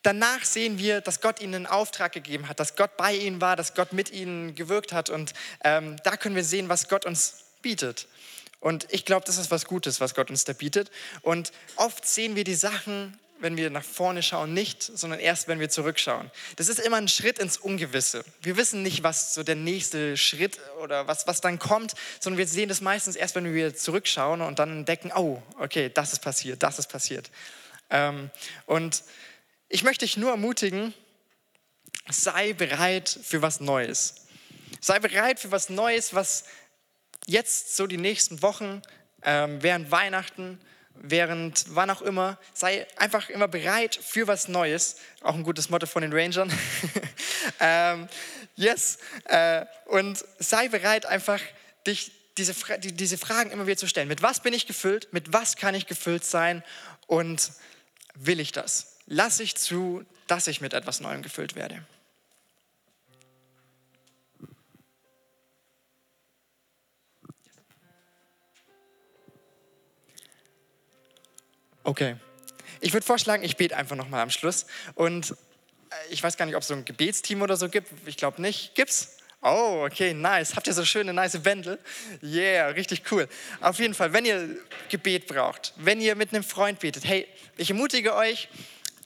danach 0.07 0.45
sehen 0.45 0.79
wir, 0.79 1.01
dass 1.01 1.21
Gott 1.21 1.41
ihnen 1.41 1.55
einen 1.55 1.67
Auftrag 1.67 2.13
gegeben 2.13 2.49
hat, 2.49 2.61
dass 2.61 2.77
Gott 2.77 2.97
bei 2.97 3.15
ihnen 3.15 3.41
war, 3.41 3.57
dass 3.57 3.75
Gott 3.75 3.93
mit 3.93 4.11
ihnen 4.13 4.55
gewirkt 4.55 4.93
hat. 4.93 5.11
Und 5.11 5.35
ähm, 5.65 5.97
da 6.05 6.17
können 6.17 6.37
wir 6.37 6.45
sehen, 6.45 6.69
was 6.69 6.89
Gott 6.89 7.05
uns 7.05 7.45
bietet. 7.61 8.07
Und 8.61 8.87
ich 8.91 9.05
glaube, 9.05 9.27
das 9.27 9.37
ist 9.37 9.51
was 9.51 9.67
Gutes, 9.67 10.01
was 10.01 10.15
Gott 10.15 10.31
uns 10.31 10.45
da 10.45 10.53
bietet. 10.53 10.91
Und 11.23 11.53
oft 11.75 12.07
sehen 12.07 12.37
wir 12.37 12.45
die 12.45 12.55
Sachen, 12.55 13.19
wenn 13.39 13.57
wir 13.57 13.69
nach 13.69 13.85
vorne 13.85 14.23
schauen, 14.23 14.55
nicht, 14.55 14.83
sondern 14.83 15.21
erst, 15.21 15.49
wenn 15.49 15.61
wir 15.61 15.69
zurückschauen. 15.69 16.31
Das 16.57 16.69
ist 16.69 16.79
immer 16.79 16.97
ein 16.97 17.09
Schritt 17.09 17.39
ins 17.39 17.59
Ungewisse. 17.59 18.25
Wir 18.41 18.57
wissen 18.57 18.83
nicht, 18.83 19.03
was 19.03 19.35
so 19.35 19.43
der 19.43 19.57
nächste 19.57 20.17
Schritt 20.17 20.59
oder 20.83 21.07
was, 21.07 21.27
was 21.27 21.41
dann 21.41 21.59
kommt, 21.59 21.95
sondern 22.19 22.39
wir 22.39 22.47
sehen 22.47 22.69
das 22.69 22.81
meistens 22.81 23.17
erst, 23.17 23.35
wenn 23.35 23.53
wir 23.53 23.75
zurückschauen 23.75 24.41
und 24.41 24.59
dann 24.59 24.71
entdecken, 24.71 25.13
oh, 25.15 25.43
okay, 25.59 25.91
das 25.93 26.13
ist 26.13 26.21
passiert, 26.21 26.63
das 26.63 26.79
ist 26.79 26.87
passiert. 26.87 27.31
Ähm, 27.91 28.31
und 28.65 29.03
ich 29.69 29.83
möchte 29.83 30.05
dich 30.05 30.17
nur 30.17 30.31
ermutigen, 30.31 30.95
sei 32.09 32.53
bereit 32.53 33.09
für 33.09 33.43
was 33.43 33.61
Neues. 33.61 34.27
Sei 34.81 34.99
bereit 34.99 35.41
für 35.41 35.51
was 35.51 35.69
Neues, 35.69 36.15
was 36.15 36.45
jetzt 37.27 37.77
so 37.77 37.87
die 37.87 37.97
nächsten 37.97 38.43
Wochen, 38.43 38.83
ähm, 39.23 39.63
während 39.63 39.91
Weihnachten, 39.91 40.61
während 40.95 41.65
wann 41.75 41.91
auch 41.91 42.03
immer, 42.03 42.39
sei 42.55 42.87
einfach 42.97 43.29
immer 43.29 43.49
bereit 43.49 43.99
für 44.01 44.27
was 44.27 44.49
Neues. 44.49 44.97
Auch 45.23 45.35
ein 45.35 45.43
gutes 45.43 45.69
Motto 45.69 45.87
von 45.87 46.03
den 46.03 46.13
Rangern. 46.13 46.53
ähm, 47.61 48.09
yes. 48.55 48.99
Äh, 49.25 49.67
und 49.87 50.25
sei 50.39 50.69
bereit, 50.69 51.07
einfach 51.07 51.41
dich 51.87 52.13
diese, 52.39 52.55
diese 52.79 53.19
Fragen 53.19 53.51
immer 53.51 53.67
wieder 53.67 53.79
zu 53.79 53.89
stellen. 53.89 54.09
Mit 54.09 54.23
was 54.23 54.41
bin 54.41 54.53
ich 54.53 54.67
gefüllt? 54.67 55.13
Mit 55.13 55.33
was 55.33 55.57
kann 55.57 55.75
ich 55.75 55.87
gefüllt 55.87 56.25
sein? 56.25 56.63
Und 57.07 57.51
will 58.15 58.41
ich 58.41 58.53
das? 58.53 58.96
Lasse 59.07 59.43
ich 59.43 59.57
zu, 59.57 60.05
dass 60.27 60.47
ich 60.47 60.61
mit 60.61 60.75
etwas 60.75 61.01
Neuem 61.01 61.23
gefüllt 61.23 61.55
werde. 61.55 61.85
Okay. 71.85 72.17
Ich 72.81 72.93
würde 72.93 73.07
vorschlagen, 73.07 73.45
ich 73.45 73.57
bete 73.57 73.77
einfach 73.77 73.95
nochmal 73.95 74.21
am 74.21 74.31
Schluss. 74.31 74.67
Und 74.97 75.31
äh, 75.31 75.35
ich 76.11 76.21
weiß 76.21 76.37
gar 76.37 76.45
nicht, 76.45 76.57
ob 76.57 76.63
es 76.63 76.69
so 76.69 76.75
ein 76.75 76.85
Gebetsteam 76.85 77.43
oder 77.43 77.57
so 77.57 77.69
gibt. 77.69 77.89
Ich 78.07 78.17
glaube 78.17 78.43
nicht. 78.43 78.75
Gibt's? 78.75 79.19
Oh, 79.41 79.85
okay, 79.87 80.13
nice. 80.13 80.57
Habt 80.57 80.67
ihr 80.67 80.73
so 80.73 80.85
schöne, 80.85 81.13
nice 81.13 81.45
Wände? 81.45 81.79
Yeah, 82.23 82.69
richtig 82.69 83.03
cool. 83.13 83.29
Auf 83.61 83.79
jeden 83.79 83.95
Fall, 83.95 84.13
wenn 84.13 84.25
ihr 84.25 84.57
Gebet 84.89 85.29
braucht, 85.29 85.75
wenn 85.77 86.01
ihr 86.01 86.17
mit 86.17 86.35
einem 86.35 86.43
Freund 86.43 86.81
betet, 86.81 87.05
hey, 87.05 87.29
ich 87.57 87.71
ermutige 87.71 88.17
euch, 88.17 88.49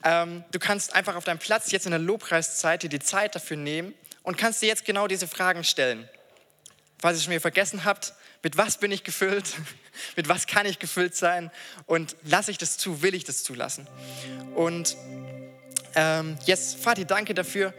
ähm, 0.05 0.45
du 0.51 0.59
kannst 0.59 0.95
einfach 0.95 1.17
auf 1.17 1.25
deinem 1.25 1.39
Platz 1.39 1.71
jetzt 1.73 1.87
in 1.87 1.91
der 1.91 2.01
Lobpreiszeit 2.01 2.83
dir 2.83 2.89
die 2.89 3.01
Zeit 3.01 3.35
dafür 3.35 3.57
nehmen 3.57 3.95
und 4.23 4.39
kannst 4.39 4.63
dir 4.63 4.67
jetzt 4.67 4.85
genau 4.85 5.07
diese 5.07 5.29
Fragen 5.29 5.65
stellen. 5.65 6.09
Falls 6.99 7.17
ihr 7.17 7.19
es 7.19 7.25
schon 7.25 7.33
wieder 7.33 7.41
vergessen 7.41 7.85
habt, 7.85 8.15
mit 8.43 8.57
was 8.57 8.79
bin 8.79 8.93
ich 8.93 9.05
gefüllt? 9.05 9.55
mit 10.17 10.29
was 10.29 10.47
kann 10.47 10.67
ich 10.67 10.79
gefüllt 10.79 11.15
sein? 11.15 11.51
Und 11.87 12.17
lasse 12.25 12.51
ich 12.51 12.59
das 12.59 12.79
zu? 12.79 13.03
Will 13.03 13.15
ich 13.15 13.25
das 13.25 13.43
zulassen? 13.43 13.87
Und 14.55 14.97
ähm, 15.95 16.39
jetzt, 16.47 16.85
Vati, 16.85 17.05
danke 17.05 17.35
dafür, 17.35 17.75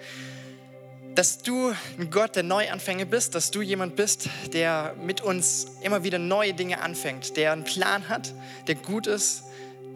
dass 1.15 1.41
du 1.41 1.75
ein 1.99 2.09
Gott 2.09 2.35
der 2.35 2.43
Neuanfänge 2.43 3.05
bist, 3.05 3.35
dass 3.35 3.51
du 3.51 3.61
jemand 3.61 3.95
bist, 3.95 4.29
der 4.53 4.95
mit 5.01 5.21
uns 5.21 5.67
immer 5.81 6.03
wieder 6.03 6.19
neue 6.19 6.53
Dinge 6.53 6.81
anfängt, 6.81 7.35
der 7.35 7.51
einen 7.51 7.63
Plan 7.63 8.07
hat, 8.07 8.33
der 8.67 8.75
gut 8.75 9.07
ist, 9.07 9.43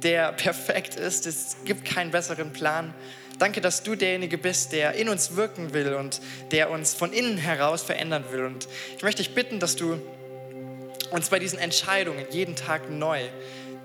der 0.03 0.31
perfekt 0.33 0.95
ist. 0.95 1.25
Es 1.25 1.57
gibt 1.65 1.85
keinen 1.85 2.11
besseren 2.11 2.51
Plan. 2.53 2.93
Danke, 3.39 3.59
dass 3.59 3.83
du 3.83 3.95
derjenige 3.95 4.37
bist, 4.37 4.71
der 4.71 4.93
in 4.93 5.09
uns 5.09 5.35
wirken 5.35 5.73
will 5.73 5.93
und 5.93 6.21
der 6.51 6.69
uns 6.69 6.93
von 6.93 7.11
innen 7.11 7.37
heraus 7.37 7.83
verändern 7.83 8.23
will. 8.31 8.45
Und 8.45 8.67
ich 8.95 9.03
möchte 9.03 9.23
dich 9.23 9.35
bitten, 9.35 9.59
dass 9.59 9.75
du 9.75 9.99
uns 11.11 11.29
bei 11.29 11.39
diesen 11.39 11.59
Entscheidungen 11.59 12.25
jeden 12.31 12.55
Tag 12.55 12.89
neu, 12.89 13.21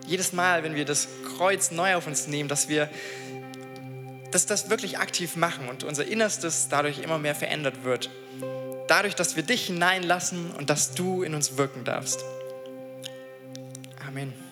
jedes 0.06 0.32
Mal, 0.32 0.62
wenn 0.62 0.74
wir 0.74 0.84
das 0.84 1.08
Kreuz 1.36 1.70
neu 1.70 1.96
auf 1.96 2.06
uns 2.06 2.26
nehmen, 2.26 2.48
dass 2.48 2.68
wir 2.68 2.88
dass 4.30 4.46
das 4.46 4.70
wirklich 4.70 4.98
aktiv 4.98 5.34
machen 5.34 5.68
und 5.68 5.82
unser 5.82 6.06
Innerstes 6.06 6.68
dadurch 6.70 7.00
immer 7.00 7.18
mehr 7.18 7.34
verändert 7.34 7.82
wird. 7.82 8.10
dadurch, 8.90 9.14
dass 9.14 9.36
wir 9.36 9.44
dich 9.44 9.66
hineinlassen 9.66 10.50
und 10.50 10.68
dass 10.68 10.94
du 10.94 11.22
in 11.22 11.34
uns 11.34 11.56
wirken 11.56 11.84
darfst. 11.84 12.24
Amen. 14.06 14.49